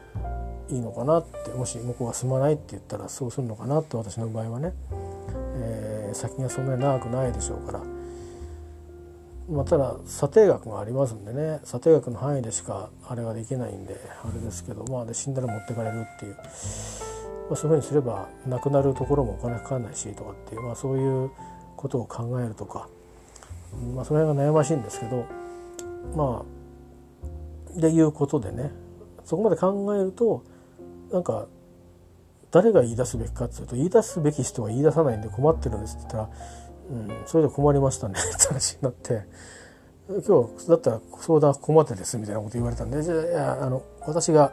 [0.68, 1.50] いいのかなって。
[1.50, 4.72] もし向こうが住まないって言ったらそうするのかなって私の場合はね、
[5.56, 7.80] えー、先がそんなに長くないでしょうから、
[9.50, 16.42] まあ、ただ査定額がありますんでね査定額の範囲でしかあれができないんであれですけどまあで死んだら持ってかれるっていう、ま
[17.52, 21.30] あ、そういうふうにすれば亡くなるところもお金かかんないしとかっていう、まあ、そういう
[21.76, 22.88] ことを考えるとか、
[23.94, 25.26] まあ、その辺が悩ましいんですけど
[26.14, 26.44] ま
[27.76, 28.70] あでいうことでね
[29.24, 30.44] そこまで考えると
[31.10, 31.46] なんか
[32.52, 36.36] 誰が言い出すべきかっていうと言い出すべき人は言い出さないんで困ってるんですって言ったら
[36.90, 39.24] 「うん、それで困りましたね」って話になって
[40.26, 44.52] 「今日だったら相談困ってです」みたいなこと言われたんで「じゃあいやあの私が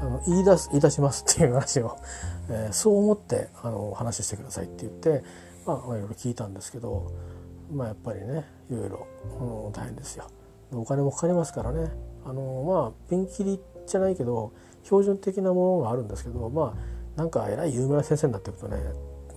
[0.00, 1.96] あの言い出す言い出します」っていう話を、
[2.50, 5.24] えー、そう思ってあの話してくださいって言って、
[5.66, 7.10] まあ、いろいろ聞いたんですけど
[7.72, 9.06] まあやっぱりねいろいろ、
[9.40, 10.24] うん、大変ですよ。
[10.72, 11.90] お金もかかりますからね。
[12.26, 14.52] あのまあピンキリじゃないけど
[14.84, 18.76] 標準的なものがあるんですけどまあなんかえらい有名な先生になっていくとね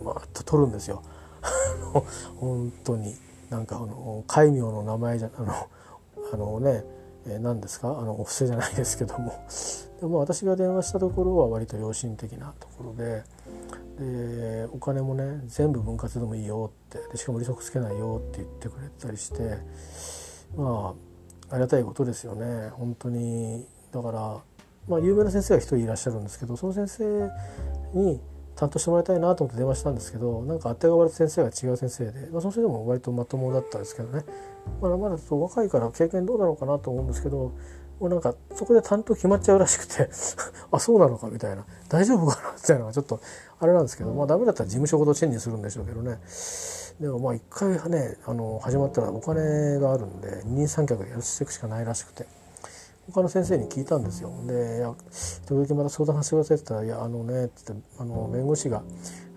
[0.03, 1.01] まあと取るんですよ
[2.39, 3.15] 本当に
[3.49, 5.53] なんかあの戒名の名前じゃあの
[6.33, 6.85] あのね、
[7.39, 7.89] 何ですか？
[7.99, 9.33] あのお布施じゃないですけども。
[9.99, 13.23] でも私が電話したところは割と良心的なところで。
[13.99, 16.97] でお金もね全部分割でもいいよって。
[17.11, 19.57] でしかも利息つけないよって言ってくれたりして。
[20.55, 20.95] ま
[21.49, 22.69] あありがたいことですよね。
[22.69, 23.67] 本当に。
[23.91, 24.39] だから
[24.87, 27.29] まあ、有名な先生が一人いらっしゃるんですけどその先生
[27.93, 28.19] に
[28.61, 34.23] 担当してもらいたいなと思って電話したんですけどなんか当てがわれた先生が違う先生で、まあ、その先生も割とまともだったんですけどね。
[34.79, 37.37] まだまだちょっと若いから経験どうなのかなと思うんですけど
[37.99, 40.07] もうなんかそこで担当決まっちゃうらしくて
[40.71, 41.65] あそうなのかみたいな。
[41.89, 43.19] 大丈夫かなみたいなのがちょっと
[43.59, 46.19] あれなんですけどまあダメだったら事務所ごとチェンジするんでしょうけどね。
[46.99, 52.40] でもまあ一回ねあの始まったらお金があるんで二人三脚でやっていくしかないらしくて。
[53.09, 54.31] 他の先生に聞いたんですよ。
[54.47, 54.93] で「いや
[55.45, 58.83] 時々また相談させてください」って言ったら「いやあのね」ってあの弁護士が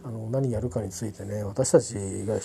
[0.05, 1.95] あの何やるかについてね私たち
[2.27, 2.39] が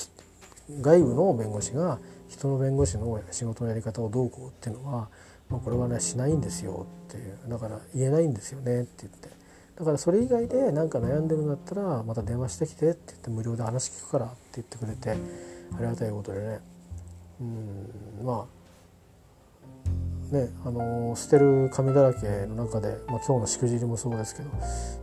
[0.81, 1.99] 外部の弁護士が
[2.29, 5.09] 人の弁護士の仕事のやり方をどうこうっていうのは、
[5.49, 9.29] まあ、これはねしないんですよっていうだから言えないんですよねって言って
[9.77, 15.15] だからそれ以外で何か悩んでるんだったらまた電話してきてって言って無料で話聞くからって言ってくれてあ
[15.79, 16.59] りがたいことでね
[17.41, 18.58] うんまあ
[20.31, 24.49] ねあの捨てる紙だらけの中で、まあ、今日のしくじりもそうですけど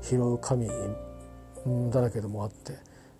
[0.03, 0.69] 拾う紙
[1.91, 2.75] だらけでもあって、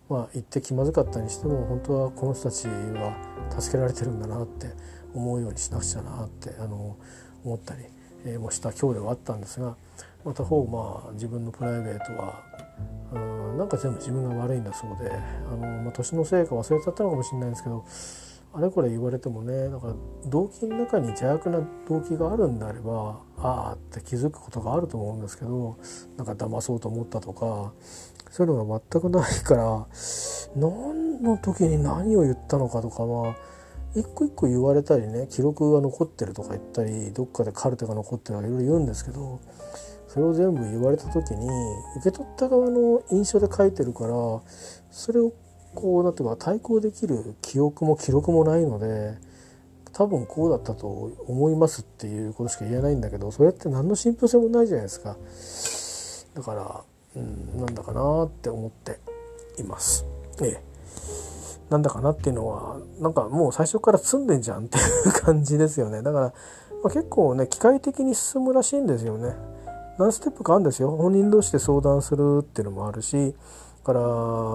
[0.09, 3.17] まあ、行って気まずかったにしても本当はこの人たちは
[3.59, 4.69] 助けられてるんだなって
[5.15, 6.97] 思うようにしなくちゃなってあの
[7.45, 7.85] 思ったり、
[8.25, 9.77] え、もした今日ではあったんですが
[10.25, 12.43] また方まあ自分のプライベートは
[13.13, 17.85] うんなんか全部自分が悪いんだそうであの、まあ、年のせいか忘れちゃったのかもしれないんですけど
[18.57, 19.95] あれこれ言われてもねだから
[20.31, 25.77] 動機の中に邪悪な動機があるんであればああって気づくことがあると思うんですけど
[26.17, 27.75] なんか騙そうと思ったとか
[28.31, 29.87] そういうのが全くないから
[30.57, 33.37] 何の時に何を言ったのかとかは
[33.95, 39.39] 一個一個言われたりね記録が残ってるとか言ったりどっかでカルテが残ってるとかいろいろ言うんですけど
[40.09, 41.47] それを全部言われた時に
[41.99, 44.15] 受け取った側の印象で書いてるから
[44.91, 45.35] それを
[45.77, 49.15] こうなんていうか対抗できる記憶も記録もないので
[49.93, 50.89] 多分こうだったと
[51.29, 55.17] 思いますっていうことしか言えないんだけどそれって何の信憑性もないじゃないですか。
[56.35, 58.99] だからうんなんだかなって思って
[59.59, 60.05] います。
[60.43, 60.63] ええ。
[61.71, 66.03] なんだかなっていうのはなんかもう最初から積んでんじゃんっていう感じですよね。
[66.03, 66.27] だから、
[66.83, 69.35] まあ、結構ね機械的に進むらしいんですよね。
[69.99, 70.91] 何ステップかあるんですよ。
[70.97, 73.35] 本人同士で相談するっていうのもあるし。
[73.87, 74.01] から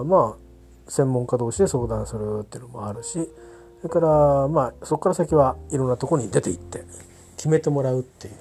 [0.04, 0.51] まあ
[0.92, 3.30] 専門家同士で相談するっていうのもあるし
[3.82, 6.84] それからまあそこから先はいろんなとこに出ていって
[7.38, 8.34] 決めてもらうっていう、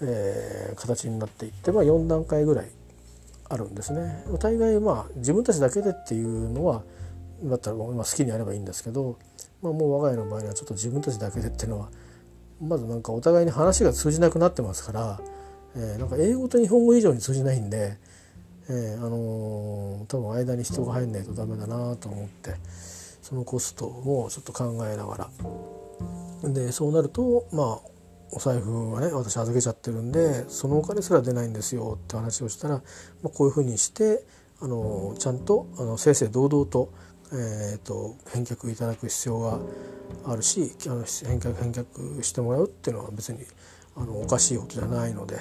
[0.00, 2.70] えー、形になっていって、まあ、4段階ぐらい
[3.50, 4.24] あるんですね。
[4.32, 6.82] お互いまあ自分たちだけでっていうのは
[7.44, 9.18] だったらま好きにやればいいんですけど、
[9.60, 11.90] まあ、もう我が家の場合にはちょっと自分たちだけでっていうのは
[12.62, 15.20] まずなんかお互いに話が通じなくなってますから、
[15.76, 17.98] えー、なんか英語と日本語以上に通じないんで、
[18.72, 22.54] えー、あのー、多分間に人が入んないとダメだなと思って
[23.20, 25.30] そのコストをちょっと考えながら。
[26.42, 27.90] でそうなるとまあ
[28.32, 32.82] お財布はね私預けちゃってるんでそのお金すら出ないんですよって話をしたら、ま
[33.26, 34.24] あ、こういうふうにして
[34.60, 36.92] あのちゃんとあの正々堂々と,、
[37.32, 39.58] えーと、返却いただく必要が
[40.26, 43.40] あるしあの返却返却してもらうっていうのは別に
[43.96, 45.36] あのおかしいことじゃないので、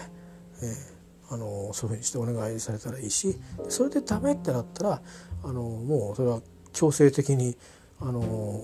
[0.61, 0.99] えー、
[1.30, 5.01] あのそういうふうにしてお願いされたらいいしそれでダメってなったら
[5.43, 6.41] あのもうそれは
[6.73, 7.55] 強制的に
[7.99, 8.63] あの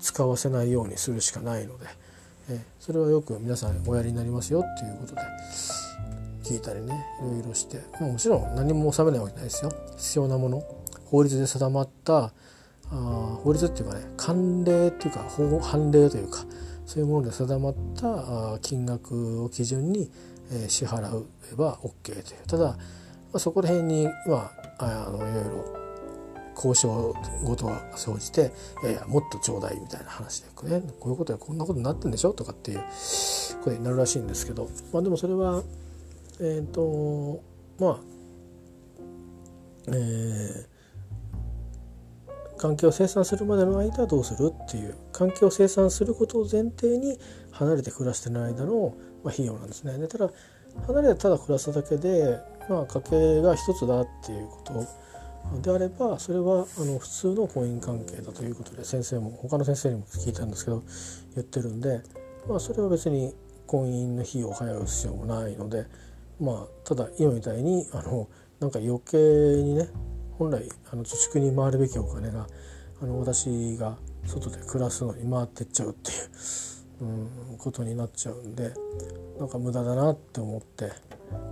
[0.00, 1.86] 使わせないようにするしかないので。
[2.48, 5.20] えそれはよく皆さんおやりになりますよっていうことで
[6.44, 10.62] 聞いたりねいろいろして、まあ、もちろん何も収めないわけないですよ必要なもの
[11.06, 12.32] 法律で定まった
[12.90, 16.44] あ法律っていうかね慣例っていうか法判例というか
[16.84, 20.10] そういうもので定まった金額を基準に、
[20.50, 22.76] え、支払うえば OK というただ、ま
[23.34, 25.82] あ、そこら辺に、まあ、あのいろいろ
[26.54, 35.62] 交渉事が生じて「いやいやもっとちょうだい」みたいな話で、ね、こういうことでこんなことになってんでしょとかっていうことになるらしいんですけどまあでもそれは
[36.40, 37.40] えっ、ー、と
[37.78, 38.12] まあ
[39.88, 40.66] えー、
[42.56, 47.18] 関係を生産するまでの間はどうするっていう関係を生産することを前提に
[47.50, 48.94] 離れて暮らしてる間の、
[49.24, 49.98] まあ、費用なんですね。
[49.98, 50.30] でただ
[50.86, 60.82] 離れてただ暮らすだけで、まあ、家計が一つだっていうことであればそれはあの普通の婚姻関係だということで先生も他の先生にも聞いたんですけど
[61.34, 62.00] 言ってるんで、
[62.48, 63.34] まあ、それは別に
[63.66, 65.86] 婚姻の費用を払う必要もないので、
[66.40, 68.28] まあ、ただ今みたいにあの
[68.60, 69.16] なんか余計
[69.62, 69.88] にね
[70.38, 72.46] 本来あの貯蓄に回るべきお金が
[73.00, 73.96] あの私が
[74.26, 76.30] 外で暮らすのに回ってっちゃうっていう、
[77.02, 78.72] うん、ことになっちゃうんで
[79.38, 80.92] なんか無駄だなって思って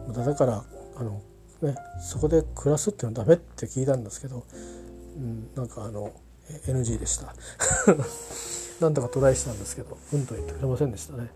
[0.07, 0.65] 無駄だから
[0.97, 1.21] あの
[1.63, 4.45] ね、そこで暮らすっていうのはダメって聞いたんですけど、
[5.17, 6.11] うん、なんかあの
[6.67, 7.35] NG でした。
[8.81, 11.31] なんとかトライしたんですけどうんと言ってくれませんでしたね。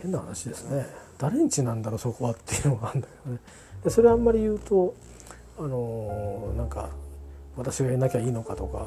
[0.00, 0.86] 変な話ですね。
[1.18, 3.40] 誰んちなんだろうそこはっていうのがあるんだけどね。
[3.82, 4.94] でそれあんまり言うと
[5.58, 6.90] あのー、なんか
[7.56, 8.86] 私がやんなきゃいいのかとか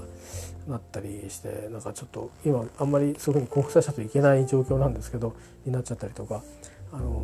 [0.67, 5.35] なったりしてなんかちょっと今あんまりそういうふうに交付させちゃといけない状況なんですけど
[5.65, 6.43] になっちゃったりとか
[6.91, 7.23] あの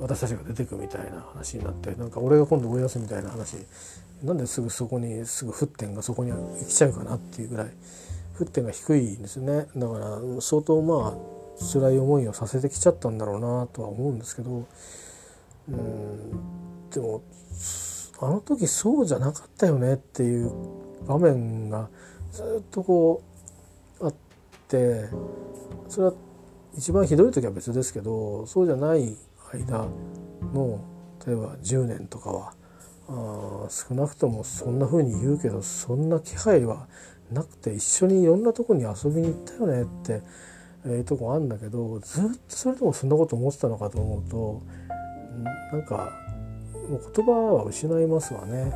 [0.00, 3.56] 私たちが出てくみたいな話になってなんか俺が今度追い出すみたいな話
[4.22, 7.66] なんですぐそこにすぐ沸点がそこに行きちゃうかなっていうぐらい
[8.38, 9.66] 沸点が低いんですよね。
[9.76, 11.32] だから相当まあ
[11.72, 14.66] 辛い思いをさせてきちゃったんだろうなとは思うんですけど
[15.68, 17.22] うんでも
[18.20, 20.50] あの時そうじゃなかったよねっていう
[21.06, 21.88] 場面が
[22.32, 23.22] ずっとこ
[24.00, 24.14] うあっ
[24.68, 25.08] て
[25.88, 26.14] それは
[26.76, 29.16] 一番ひどい時は別ですけどそうじゃない
[29.52, 29.86] 間
[30.54, 30.82] の
[31.26, 32.54] 例えば10年とかは
[33.08, 36.88] あ少なくともそんな風に言うけどそんな気配は
[37.30, 40.22] なくて一緒にいろんなとこに遊びに行ったよねって
[40.84, 44.62] えー、とこあんだけどずっとそれでもそんなこと思ってたのかと思うと
[45.72, 46.12] なんか
[46.88, 48.72] もう言葉は失いますわね。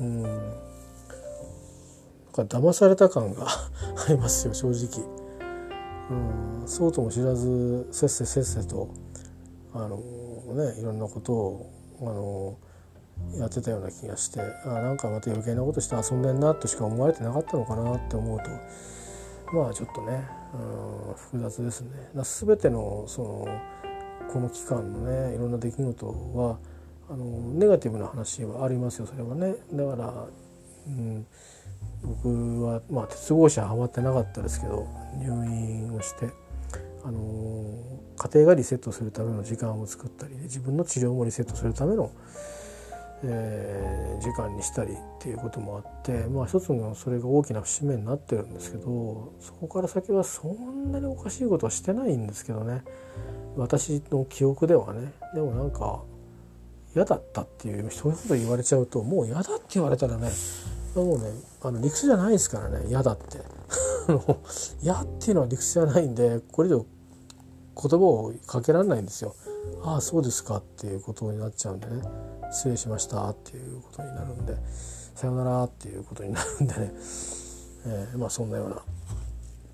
[0.00, 0.63] うん
[2.36, 3.68] なんか騙された感が あ
[4.08, 5.06] りますよ正直。
[6.10, 8.88] うん、そうとも知らずせっせせっせと
[9.72, 11.70] あの、ね、いろんなことを
[12.02, 12.56] あの
[13.38, 21.90] やってたような気がしてあなんかまた余計なことして遊んでんなとしか思われてなかったのかなって思うとまあちょっとね、うん、複雑ですね。
[22.14, 23.48] 全てのその
[24.30, 26.58] この期間のねいろんな出来事は
[27.08, 27.24] あの
[27.54, 29.54] ネガティブな話はありますよそれはね。
[29.72, 30.26] だから、
[30.88, 31.26] うん
[32.02, 34.86] 僕は、まあ、鉄合車はまってなかったですけど
[35.18, 36.30] 入院をして、
[37.04, 37.20] あの
[38.16, 42.10] 家庭がリセットするための時間を作ったり、ね、自分の治療もリセットするための、
[43.24, 52.82] えー、時間にしたりっていうこともあって、まあ、一つのそれが大きな節目になってるんですけどそこから先はそんなにおかしいことはしてないんですけどね。
[53.56, 55.12] 私の記憶ではね。
[55.34, 56.02] でもなんか
[56.94, 60.30] 嫌だったっていうそういうこと言われちゃうともう嫌だって言われたらね
[61.00, 61.30] もうね。
[61.62, 62.86] あの理屈じゃないですからね。
[62.88, 63.40] 嫌だって。
[64.82, 66.84] 嫌っていうのは理屈じゃないんでこれ以上
[67.76, 69.34] 言葉をかけられないんですよ。
[69.82, 72.02] ああそうですかっていうことになっちゃうんでね。
[72.52, 74.56] 失礼しましたっていうことになるんで。
[75.14, 76.92] さよならっていうことになるんでね、
[77.86, 78.82] えー、まあそんなようなこ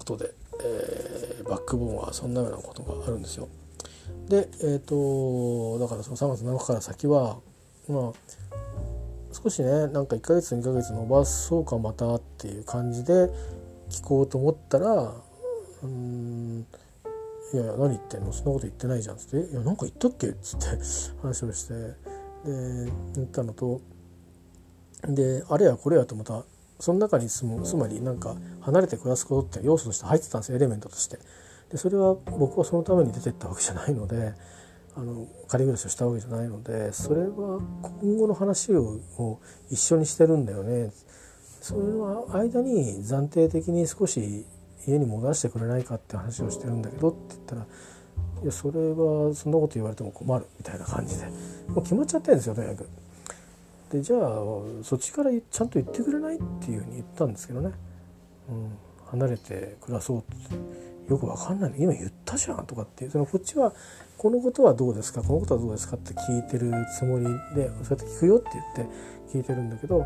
[0.05, 3.49] とで、えー、バックボーンはそんなようなことがあるんですよ。
[4.29, 7.39] でえっ、ー、とだからその3月7日から先は
[7.89, 8.13] まあ
[9.33, 13.31] 少しねなんか1ヶ月2ヶ月伸ばそうかまたっていう感じで
[13.89, 15.15] 聞こうと思ったら
[15.83, 16.67] 「うん
[17.53, 18.33] いやいや何言ってんの？
[18.33, 20.67] そんなこと言ってないじゃん」っつって「いやなんか言ったっけ?」っつって
[21.23, 21.95] 話をしてで
[23.15, 23.81] 言ったのと
[25.09, 26.45] であれやこれやとまた
[26.79, 31.19] その中に住むつまりなんか離れて暮らすことって要素として入ってたんですよエレメントとして。
[31.71, 34.35] でそれは僕はそのために出てったわけじゃないので
[35.01, 37.61] あの仮暮らしをしたわけじゃないのでそれは
[38.03, 39.01] 今後の話を
[39.71, 40.93] 一緒にしてるんだよね。
[41.63, 44.45] それの間に暫定的に少し
[44.87, 47.67] 家に戻してくれないかって話をしてるんだけどって言ったら
[48.43, 51.27] 「いやそれはそんなこと言われても困る」みたいな感じで。
[51.69, 52.89] もう決まっちゃってるんですよとにかく。
[53.93, 54.21] でじゃあ
[54.83, 57.73] そっちからちゃんと言ってくれないっていうふうに言ったんですけどね、
[58.51, 58.71] うん、
[59.07, 60.81] 離れて暮らそうって。
[61.11, 63.73] よくわかんない今言ったじゃんとかってそのこっちは
[64.21, 65.23] このことはどうですか？
[65.23, 65.97] このことはどうですか？
[65.97, 68.95] って聞いてるつもりでそうやって聞くよって言って
[69.39, 70.05] 聞いてるんだけど、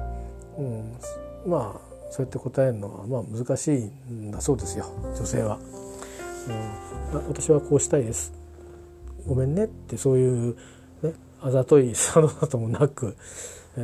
[0.57, 0.97] うん、
[1.45, 1.81] まあ
[2.12, 3.79] そうやって答えるのはまあ難しい
[4.12, 4.87] んだそうですよ。
[5.17, 5.59] 女性は、
[7.12, 7.27] うん。
[7.27, 8.33] 私はこうしたいです。
[9.27, 10.57] ごめんねってそういう
[11.03, 13.17] ねあざといサのだともなく
[13.77, 13.81] え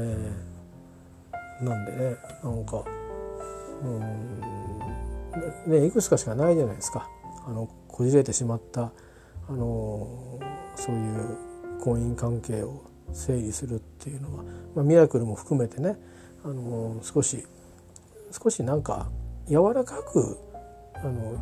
[1.60, 2.84] ー、なんでねなんか
[3.82, 3.86] う
[5.68, 7.10] んねいくつかしかないじゃないですか。
[7.48, 8.92] あのこじれてしまった
[9.50, 10.38] あの
[10.76, 11.36] そういう
[11.80, 14.44] 婚姻関係を整理するっていうのは、
[14.76, 15.96] まあ、ミラクルも含めてね
[16.44, 17.44] あの少し
[18.30, 19.10] 少しなんか
[19.48, 20.38] 柔らかく
[20.94, 21.36] あの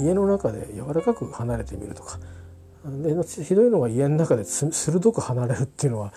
[0.00, 2.18] 家の中で柔らかく離れてみるとか
[2.84, 6.12] でひどいのが家の中で鋭く離れるっていうのは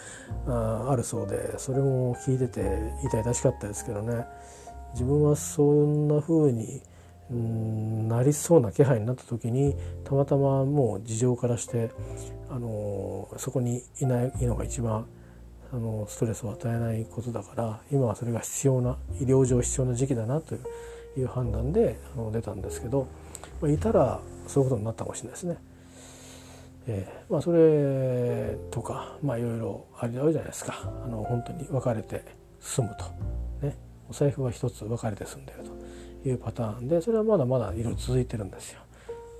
[0.47, 4.25] ああるそうでそれも聞いてて痛々しかったですけどね。
[4.93, 6.81] 自分はそんな風に
[7.35, 11.91] んなりそうな気配になった時にたまたまもう事情からして
[12.49, 15.05] あのそこにいないのが一番
[15.73, 23.07] あのストレスを与えないことだから今はそれが必要な医療上必要な時期だなという判断であの出たんですけど、
[23.61, 25.57] まあ、いたらそういうことになったかもしれないですね。
[26.89, 30.89] えー、まあ、それとかまあいろいろあるじゃないですか。
[31.03, 32.23] あの本当に別れて
[32.61, 33.75] 住むと、ね、
[34.09, 35.71] お財布は一つ別れて住んでると。
[36.29, 38.81] いうパターンでそれはまだまだいろいろ続いてるんですよ。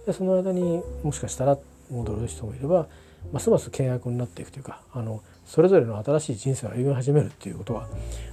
[0.05, 1.57] でその間にもしかしたら
[1.91, 2.87] 戻る人もいれば
[3.31, 7.87] ますます険悪になっていくというかあのそれぞれの新しい人生を歩み始めるっていうことは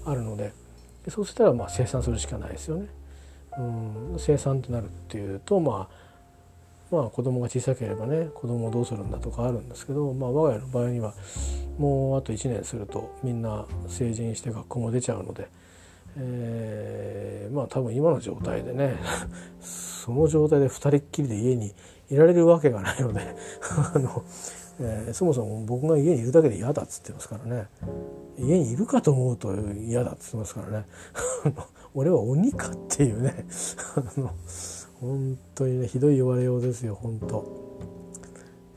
[0.05, 0.53] あるので
[1.09, 2.89] そうしたらまあ生産するしかないですよね。
[3.57, 6.05] うん、生産となるっていうとまあ
[6.91, 11.15] まあ子供が小さければね子供をどうするんだとかあるんですけど、まあ、我が家の場合には
[11.79, 15.49] もうあと1年するとみんな成人して学校も出ちゃうので、
[16.17, 18.97] え、まあ多分今の状態でね
[19.61, 21.75] その状態で2人っきりで家に
[22.11, 23.21] いられるわけがないので
[23.95, 24.23] あの、
[24.81, 27.69] え、そもそも僕が家にいるだけで嫌だっつってますからね。
[28.37, 30.87] 家にいるかと思うと嫌だっつってますからね。
[31.95, 33.47] 俺は鬼かっていうね。
[33.97, 34.31] あの
[35.01, 37.65] 本当にねひどい言われようですよ本当。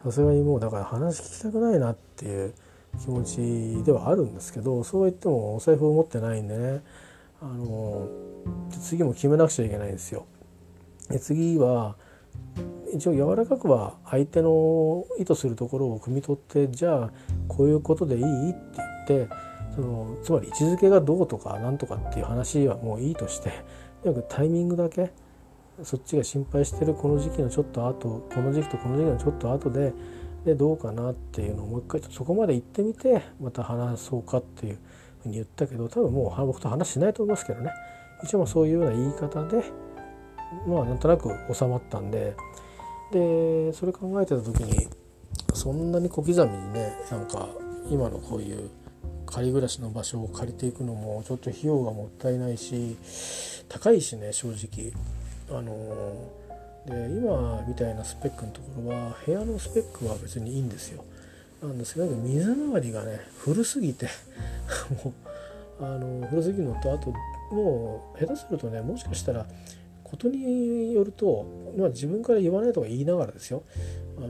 [0.03, 2.53] さすがにもうだから話聞きたくないなっていう
[2.99, 6.83] 気持ちではあるんですけどそう言ってもお財布を持ってないんでね
[7.41, 8.07] あの
[8.71, 10.25] 次も決めなくちゃいけないんですよ。
[11.09, 11.95] で次は
[12.93, 17.11] 一応柔らかくは相手の意図するところを汲み取ってじゃあ
[17.47, 18.49] こういうことでいい？
[18.51, 18.59] って
[19.07, 19.35] 言って
[19.75, 23.51] そのつまり位置づけがどうとかなんとかっていう話はもういいとして
[24.03, 25.11] とにかくタイミングだけ
[25.83, 29.93] そっちが心配してるこの時期のちょっと後この時期とこの時期のちょっと後で
[30.45, 34.79] でどうかなっていうのをもう一回そこまで行ってみてまた話そうかっていう
[35.27, 37.71] に言ったけど多分もう僕と話しないと思いますけどね。
[38.23, 39.63] 一応そういうような言い方で
[40.67, 42.35] まあなんとなく収まったんで。
[43.11, 44.87] でそれ考えてた時に
[45.53, 47.47] そんなに小刻みにねなんか
[47.89, 48.69] 今のこういう
[49.25, 52.97] 仮暮らしの場所を借りていくのもちょっと費用がもったいないし
[53.69, 54.91] 高いしね正直。
[55.49, 55.73] あの
[56.85, 61.03] で今みたいなスペックのところは部屋のスペックは別にいいんですよ。
[61.61, 64.07] なんですけど水回りがね古すぎて
[65.03, 65.13] も
[65.79, 67.13] うあの古すぎるのとあと
[67.51, 69.45] もう下手するとねもしかしたら
[70.03, 71.45] ことによると、
[71.77, 73.63] まあ、自分から言わないとか言いながらですよ。
[74.17, 74.29] あの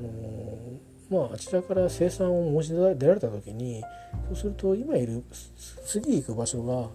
[1.09, 3.83] まああちらから生産を申し出られた時に
[4.29, 5.23] そうすると今いる
[5.85, 6.89] 次行く場所が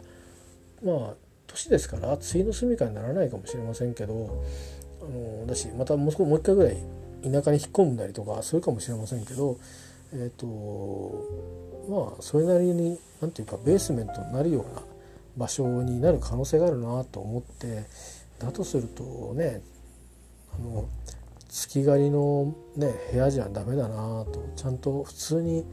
[0.82, 1.14] まあ
[1.46, 4.44] 年ですから次の住みかにならないかもしれませんけど
[5.00, 6.76] あのだしまたもうもう一回ぐらい
[7.22, 9.58] 田舎に引っ込んだりとかそういうかもしれませんけど
[10.12, 11.24] えっ、ー、と
[11.88, 14.82] まあそれなりに何て言うかベースメントになるような
[15.36, 17.84] 場所になる可能性があるなと思って
[18.38, 19.62] だとするとね
[20.54, 20.88] あの
[21.48, 25.64] 月狩りの、ね、部屋じゃダメだなとちゃんと普通に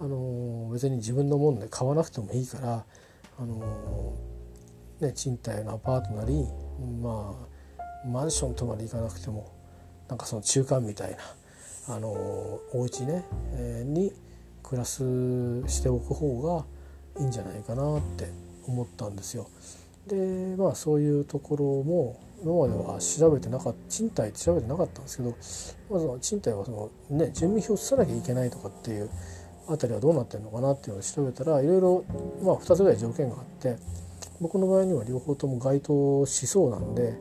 [0.00, 2.84] あの別に自分のもんで買わなくてもいいから
[3.38, 4.14] あの
[5.00, 6.44] ね賃貸のアパートなり
[7.00, 7.36] ま
[8.04, 9.52] あマンションとまで行かなくても
[10.08, 11.18] なんかその中間みたいな
[11.88, 13.24] あのお家ね、
[13.54, 14.12] えー、に
[14.62, 15.02] 暮らす
[15.66, 16.64] しておく方が
[17.20, 18.30] いいんじゃないかなって
[18.66, 19.48] 思ったんですよ。
[20.06, 25.30] でまあそういうところも今までは調べてなかった賃貸って調べてなかったんですけど
[25.90, 29.10] まずは賃貸はその、ね、住民票を移さなきゃいけないとかっていう
[29.68, 32.04] あたりはどうなってるのかなっていうのを調べたらいろいろ、
[32.42, 33.76] まあ、2つぐらい条件があって
[34.40, 37.14] 僕の場合には両方とも該当しそうなんで、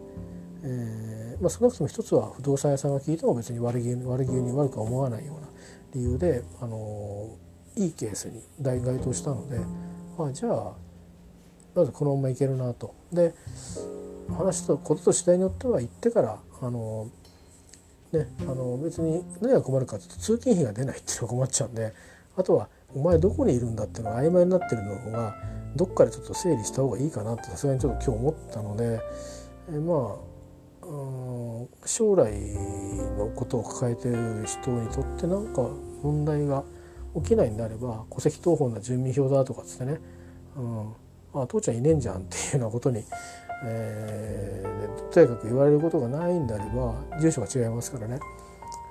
[0.63, 5.47] えーまあ、少なくとも一つは不動産屋さんが聞いても別に悪気悪気に悪くは思わないような
[5.93, 7.35] 理由で、あの
[7.75, 9.59] いいケースに大該当したので、
[10.17, 10.73] まあ、じゃあ
[11.73, 12.93] まずこのままいけるなと。
[13.11, 13.33] で
[14.29, 17.09] 話とことと次第によっては行ってからあの
[18.13, 21.93] ねあの別に何が困るかというと通勤費が出ないっていうのが困っちゃうんで
[22.37, 25.35] あとはお前どこにいるんだっていうのが曖昧になってるのが
[25.75, 28.99] どっかでちょっと整理した方がいいかなってさすがにちょっと今日思ったので
[29.69, 30.31] えまあ
[31.85, 32.31] 将来
[33.17, 35.61] のことを抱えてる人にとってなんか
[36.03, 36.63] 問題が
[37.15, 39.99] 起きないんであれば戸籍謄本な住民票だとかっつってね、
[40.55, 40.93] うん、
[41.41, 43.03] あ父ちゃんいねえんじゃんっていうようなことに、
[43.65, 48.19] えー、とにかく言われることがないんであれば住所が違いますからね、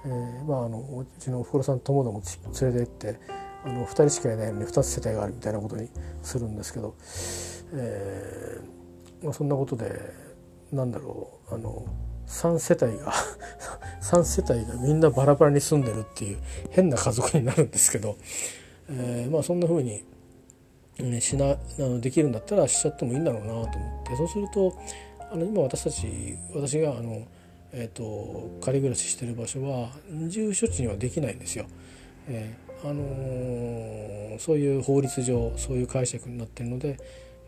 [0.05, 2.23] えー、まああのうちのおふくろさんともども
[2.61, 3.21] 連れて行って
[3.65, 5.89] あの2人しかいないのに2つ世帯があるみたいなことに
[6.23, 6.95] するんですけど、
[7.75, 9.91] えーまあ、そんなことで
[10.73, 11.85] なんだろうあの
[12.31, 13.13] 3世帯が
[14.01, 16.39] 3世帯がみんなバラバラに住んでるっていう
[16.71, 18.17] 変な家族になるんですけど、
[18.89, 20.03] えー、まあそんな風に、
[20.99, 23.69] ね、しなあのできるんだったらしちゃってもいいんだろうなと思っ
[24.07, 24.75] てそうすると
[25.33, 27.27] あの今私たち私があの、
[27.73, 29.91] えーと、仮暮らししてる場所は
[30.29, 31.67] 住所地にはできないんですよ。
[32.29, 36.97] えー、あのー、そういう法律上そういう解釈になってるので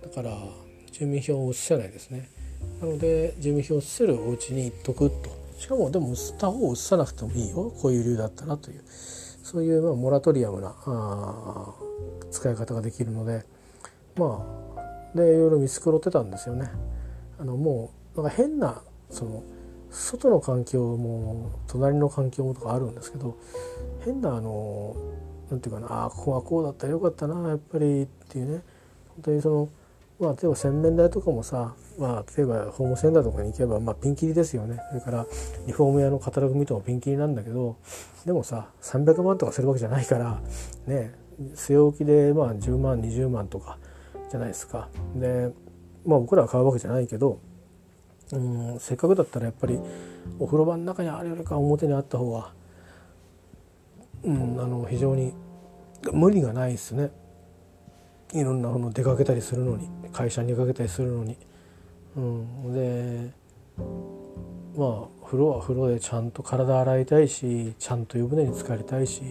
[0.02, 0.36] だから
[0.92, 2.28] 住民票を移せないですね。
[2.80, 5.30] なので住民票を移せるお家に行っとくと。
[5.58, 7.72] しかもでも移った方を移さなくてもいいよ。
[7.80, 8.82] こういう理由だったらという。
[8.86, 11.74] そういうまあモラトリアムなあ
[12.30, 13.44] 使い方ができるので。
[14.16, 14.44] ま
[14.76, 16.70] あでいろいろ見繕ってたんですよね。
[17.38, 19.42] あのもうなんか変なその
[19.90, 23.36] 外の環境も隣の環境もとかあるんですけど
[24.04, 24.96] 変なあの
[25.50, 28.62] なんていうかなあここはこうだったらよかったなやっぱりっていうね。
[29.14, 29.68] 本当にその
[30.18, 34.80] まあ例えば洗面台とかもさまあ、例えばホームセンターとかに行けば、まあ、ピンキリですよね。
[34.88, 35.26] それから
[35.66, 37.76] リフォーム屋のカタログ見てもピンキリなんだけど
[38.24, 40.40] でもさ300万とかするわけじゃないから
[40.86, 41.14] ね
[41.55, 43.78] 据え置きでまあ10万20万とか
[44.30, 44.88] じゃないですか。
[45.16, 45.51] で
[46.07, 47.40] まあ僕らは買うわけじゃないけど
[48.32, 49.78] うんせっかくだったらやっぱり
[50.38, 52.53] お風呂場の中にあるよりか表にあった方が、
[54.24, 55.34] うん、あの非常に
[56.12, 57.11] 無理がないですね。
[58.32, 61.36] いろんなの出かけたりするのに会社に出かけたりするのに。
[62.16, 63.30] うん、で
[64.76, 69.22] まあ風呂は風呂でちゃんと体洗いたいしちゃんと湯船に浸かりたいし。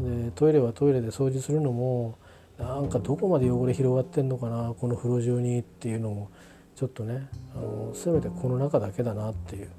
[0.00, 2.18] でトイレはトイレで掃除するのも
[2.58, 6.30] なんかどこまで汚れ広がってんのかなこの風呂中にっていうのも
[6.76, 9.70] ちょっとねあのせめてこの中だけだなっていう。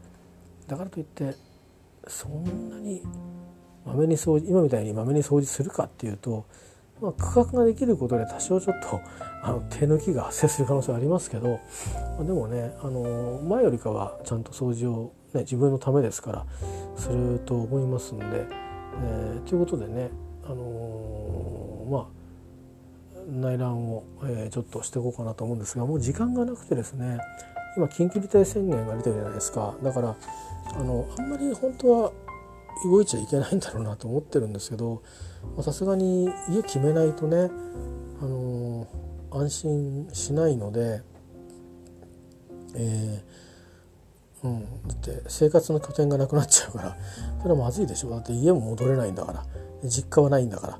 [0.67, 1.35] だからといって
[2.07, 3.01] そんなに
[3.85, 6.45] まめに掃除今みたいにまめに掃除するかっていうと
[7.01, 9.01] まあ、区画ができることで多少ちょっと
[9.41, 11.59] あの手抜きが発生する可能性ありますけど、
[12.17, 16.45] まあ、でもねあの前よりかはちゃんと掃除を、ね、自分のためですから
[16.97, 20.09] すると思いますんで、えー、ということでね、
[20.45, 22.19] あのー、まあ
[23.29, 27.19] 内覧を、えー、ちょっとしていこうかなと思うんですがもう時間がなくてですね
[27.77, 29.75] 今緊急事態宣言が出てるじゃないですか。
[29.83, 30.15] だから
[30.73, 32.11] あのあんまり本当は
[32.83, 35.01] 動いちゃいけないんだろうなと思ってるんですけど
[35.61, 37.51] さすがに家決めないとね、
[38.21, 41.01] あのー、安心しないので、
[42.75, 46.97] えーうん、だって生活の拠点がなくなっちゃうから
[47.41, 48.09] それはまずいでしょ。
[48.09, 49.45] だって家も戻れないんだから
[49.83, 50.79] 実家はないんだから。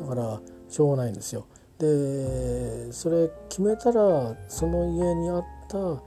[0.00, 1.46] だからしょうがないんですよ。
[1.78, 6.02] でそれ決めたらその家にあった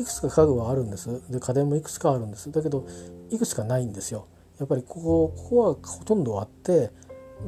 [0.00, 1.20] いくつか家具はあるんです。
[1.30, 2.50] で家電もいくつかあるんです。
[2.52, 2.86] だけど
[3.30, 4.26] いくつかないんですよ。
[4.62, 6.92] やっぱりここここはほとんどあって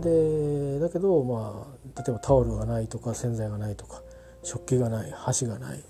[0.01, 4.03] でだけどまあ例えばタオルがないとか洗剤がないとか
[4.43, 5.85] 食器がない箸がない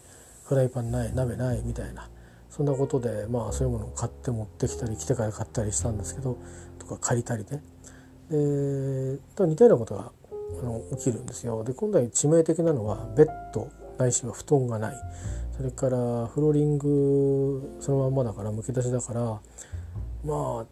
[0.45, 2.11] フライパンない鍋ないみたいな
[2.51, 6.37] そんなことでまあそういうものを買って持ってきたり来てから買ったりしたんですけど
[6.79, 7.63] とか借りたりね。
[8.31, 10.13] でと似たようなことが
[10.61, 11.65] あの起きるんですよ。
[11.65, 14.97] で今度は致命的なのはベッドないしは布団がない。
[15.57, 19.41] それからフローリングそのまんまだからむき出しだから
[20.25, 20.67] まあ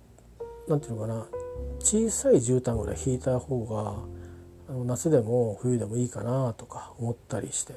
[0.68, 1.26] 何て言うのかな
[1.80, 3.96] 小さい絨毯ぐらい引いた方が
[4.68, 7.74] あの夏でも冬でもいいかなとか思ったりして。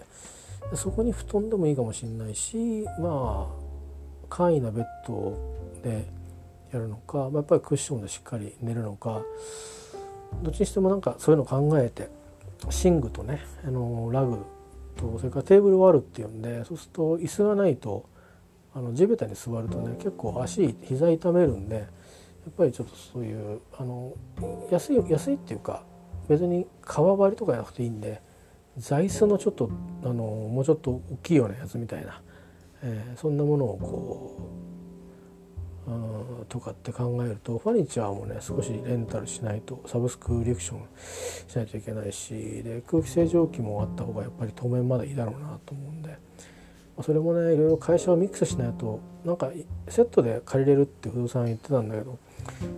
[0.74, 5.38] そこに布団でもいいかもしれないしまあ簡易なベッド
[5.84, 6.06] で
[6.72, 9.22] やるのか、まあ、やっぱりクッションでしっかり寝るのか
[10.42, 12.10] どっちにしてもなんかそういうのを考えて
[12.84, 14.40] 寝具とねあのラグ
[14.98, 18.10] とそれからテーブルがあるっていうんでそうすると椅子がないと
[18.74, 21.86] あの地べたに座るとね結構足膝痛めるんで
[22.50, 24.14] っぱりちょっとそういうあの
[24.72, 25.84] 安い安いっていうか
[26.28, 28.22] 別に革張りとかじゃなくていいんで
[28.78, 29.70] 座椅子のちょっと
[30.04, 32.22] あのもうちょっと大きいようなやつみたいな、
[32.84, 34.50] えー、そんなものをこ
[35.88, 40.80] う、うん、とかって考えるとファニチャーもね少しレンタルしないとサブスクリプション
[41.48, 42.34] しないといけないし
[42.64, 46.18] で空気清浄機もあった方がやっぱり当面まだいいだろうなと思うんで。
[47.02, 49.52] それもねいろいろ会社をミックスしないとなんか
[49.90, 52.18] セットで借りれるって不動産言ってたんだけど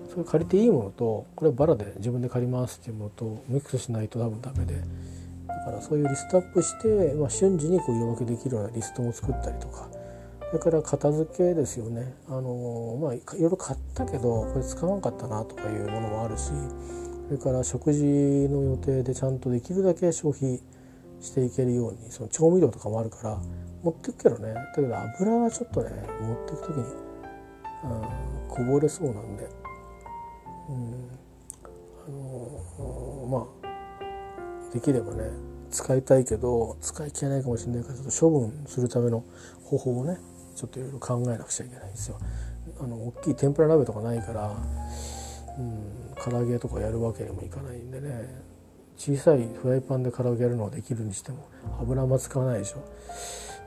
[0.10, 4.82] それ借りていいものとこれバラで自分で借りますっていうものとミックスしないと多分ダメで
[5.48, 9.90] だからそういうリストアップして、まあ、瞬時にこう色分けできるようなリストも作ったりとか
[10.50, 12.14] それから片付けですよね。
[12.30, 16.52] あのまあいろいろ買ったけどこれ使わなかったなとかいうものもあるし
[17.28, 20.62] それから食事の予定でちゃんとできるだけ消費
[21.20, 23.42] していけるようにその調味料とかもあるから
[23.88, 25.90] 持ってくけどねだけど油はちょっとね
[26.22, 26.92] 持ってく時に、うん、
[28.50, 29.50] こぼれそうなんで、
[30.70, 31.10] うん、
[32.06, 32.10] あ
[32.82, 35.30] のまあできればね
[35.72, 39.24] 使いたいけど使い切れないかもしれないからちょっと処分するための
[39.64, 40.18] 方法をね
[40.56, 42.20] ちょっといろいろ考えなくちゃいけないんですよ。
[42.82, 44.52] あの大きい天ぷら鍋とかないから、
[45.58, 48.44] うん、唐揚げとかやるわけにもいかないんでね
[48.98, 51.48] 小さいフライパンで唐揚げやるのはできるにしても
[51.80, 52.84] 油も使わないでしょ。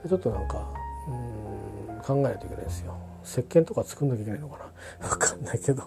[0.07, 0.67] ちょっとなんか
[1.07, 2.95] うん考えないといけないですよ。
[3.23, 4.57] 石鹸とか作んなきゃいけないのか
[4.99, 5.07] な。
[5.09, 5.83] 分かんないけど。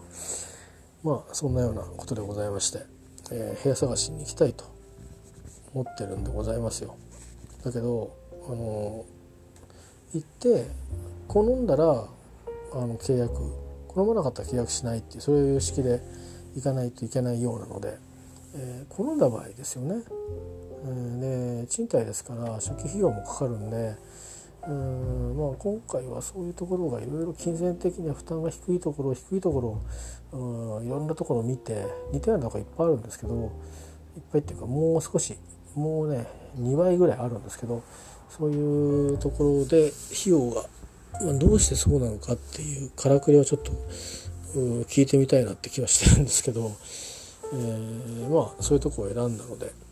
[1.02, 2.86] まあそんなようなことでございまして、
[3.30, 4.64] えー、部屋探しに行きたいと
[5.74, 6.96] 思ってるんでございますよ。
[7.64, 8.10] だけど
[8.46, 9.04] あの
[10.14, 10.66] 行って
[11.28, 11.84] 好んだら
[12.72, 13.34] あの契約
[13.88, 16.00] 好まなかったら契約しないっていうそういう式で
[16.54, 17.96] 行かないといけないようなので、
[18.54, 20.02] えー、好んだ場合ですよね。
[21.20, 23.96] で賃貸ですから初期費用もかかるんで
[24.66, 29.82] うんまあ今回はそういうところがいろいろ金銭的には負担が低いところ低いところ
[30.32, 33.52] うんいろんなところを見て似たようなとこいっぱいあるんですけど
[34.16, 35.36] いっぱいっていうかもう少し
[35.74, 36.26] もうね
[36.58, 37.82] 2倍ぐらいあるんですけど
[38.28, 40.64] そういうところで費用が、
[41.22, 43.72] まあ、どうしてそうなのかっていうからくりをちょっと
[44.88, 46.72] 聞いてみたいなって気はしてるんですけど、
[47.52, 49.83] えー、まあそういうとこを選んだので。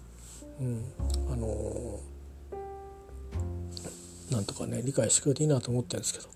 [0.63, 0.85] うん、
[1.33, 6.27] あのー、なんとかね理解してくれていいなと思ってるんですけど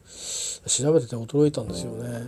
[0.86, 2.26] 調べてて驚いたんですよね。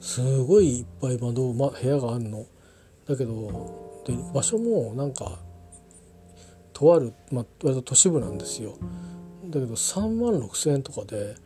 [0.00, 2.44] すごいいっぱい窓、ま、部屋があるの。
[3.06, 5.38] だけどで場所もなんか
[6.72, 8.74] とある、まあ、割と都市部なんですよ。
[9.44, 11.36] だけど3万6,000円とかで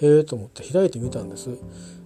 [0.00, 1.50] へえと思って開いてみたんです。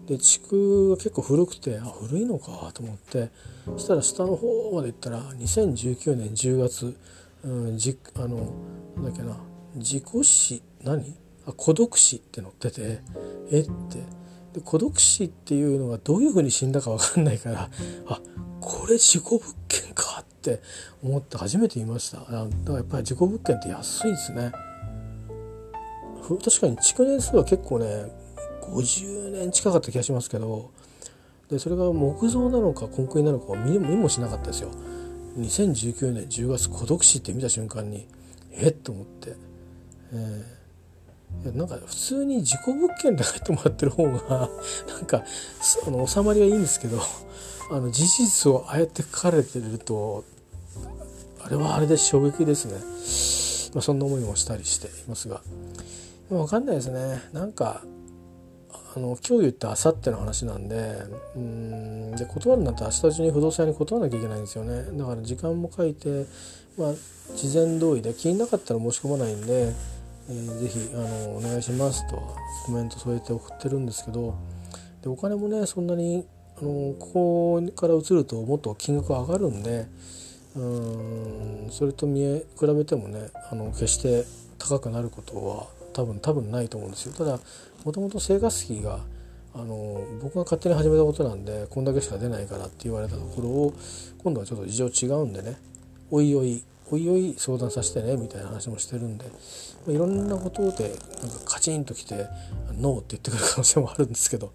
[0.06, 3.30] で地区が結構古くてあ古いのかと思って
[3.64, 6.96] そしたら下の方まで行ったら2019年10月
[7.44, 8.52] うん、じあの
[8.96, 9.36] なんだっけな
[9.74, 11.16] 自己死何？
[11.46, 13.00] あ孤独死って載ってて
[13.50, 13.60] え？
[13.60, 13.98] って。
[14.54, 17.68] で孤独死っていうのがどういうふうに死んだか分かんないから
[18.06, 18.20] あ
[18.60, 20.62] これ事故物件かって
[21.02, 22.18] 思って初めて言いました。
[22.18, 24.52] だからやっぱり事故物件って安いですね。
[26.22, 28.10] 確かに築年数は結構ね
[28.62, 30.70] 50年近かった気がしますけど
[31.50, 34.70] でそれが木造なのかコンクリなのかを見もしなかったですよ。
[35.36, 38.06] 2019年10月孤独死って見た瞬間に
[38.52, 38.72] えっ？
[38.72, 39.34] と思って、
[40.12, 44.48] えー、なんか普通に事故物件で入ってもらってる方が
[44.88, 45.24] なんか
[45.86, 47.00] あの収まりはいいんですけど
[47.70, 50.24] あの事実をあえて書かれてると
[51.44, 55.40] あれはあれで衝撃ですね、まあ、そんな思いもしたりしていますが。
[56.30, 57.20] 分かんないですね。
[57.32, 57.82] なんか
[58.96, 60.96] あの今日言ったあさっての話なんで
[61.34, 64.96] うんで断るんだったら明日中に不動産屋に断らなきゃいけないんですよね。
[64.96, 66.26] だから時間も書いて、
[66.78, 66.92] まあ、
[67.34, 69.72] 事前同意で気になかったら申し込まないんで、
[70.28, 72.16] えー、ぜひあのお願いしますと
[72.66, 74.36] コメント添えて送ってるんですけど
[75.02, 76.24] でお金もねそんなに
[76.56, 79.86] あのここから移るともっと金額上がるんで
[80.54, 84.24] うんそれと見え比べてもねあの決して
[84.58, 87.14] 高くなることは多分多分ないと思うんですよ。
[87.14, 87.38] ただ
[87.84, 89.00] もともと生活費が
[89.54, 93.74] あの僕が勝手に始めたことなんでこんだけしか出ないからって言われたところを
[94.18, 95.56] 今度はちょっと事情違うんでね
[96.10, 99.24] おいおいおいおい相談させてねみたいな話もしてるんで、
[99.86, 100.88] ま、いろんなことで
[101.20, 102.26] なんかカチンときて
[102.72, 104.52] ノーって言ってくる可能性もあるんですけど、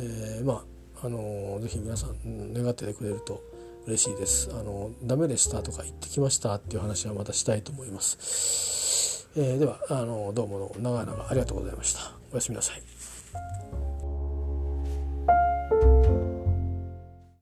[0.00, 0.64] えー、ま
[1.02, 3.42] ああの是非皆さん願っててくれると
[3.86, 4.50] 嬉しいです。
[4.52, 12.15] あのダメでしたとか言ってきましたっていう話はまたしたいと思います、えー、ではあのどうも長々ありがとうございました。
[12.36, 12.82] おやすみなさい。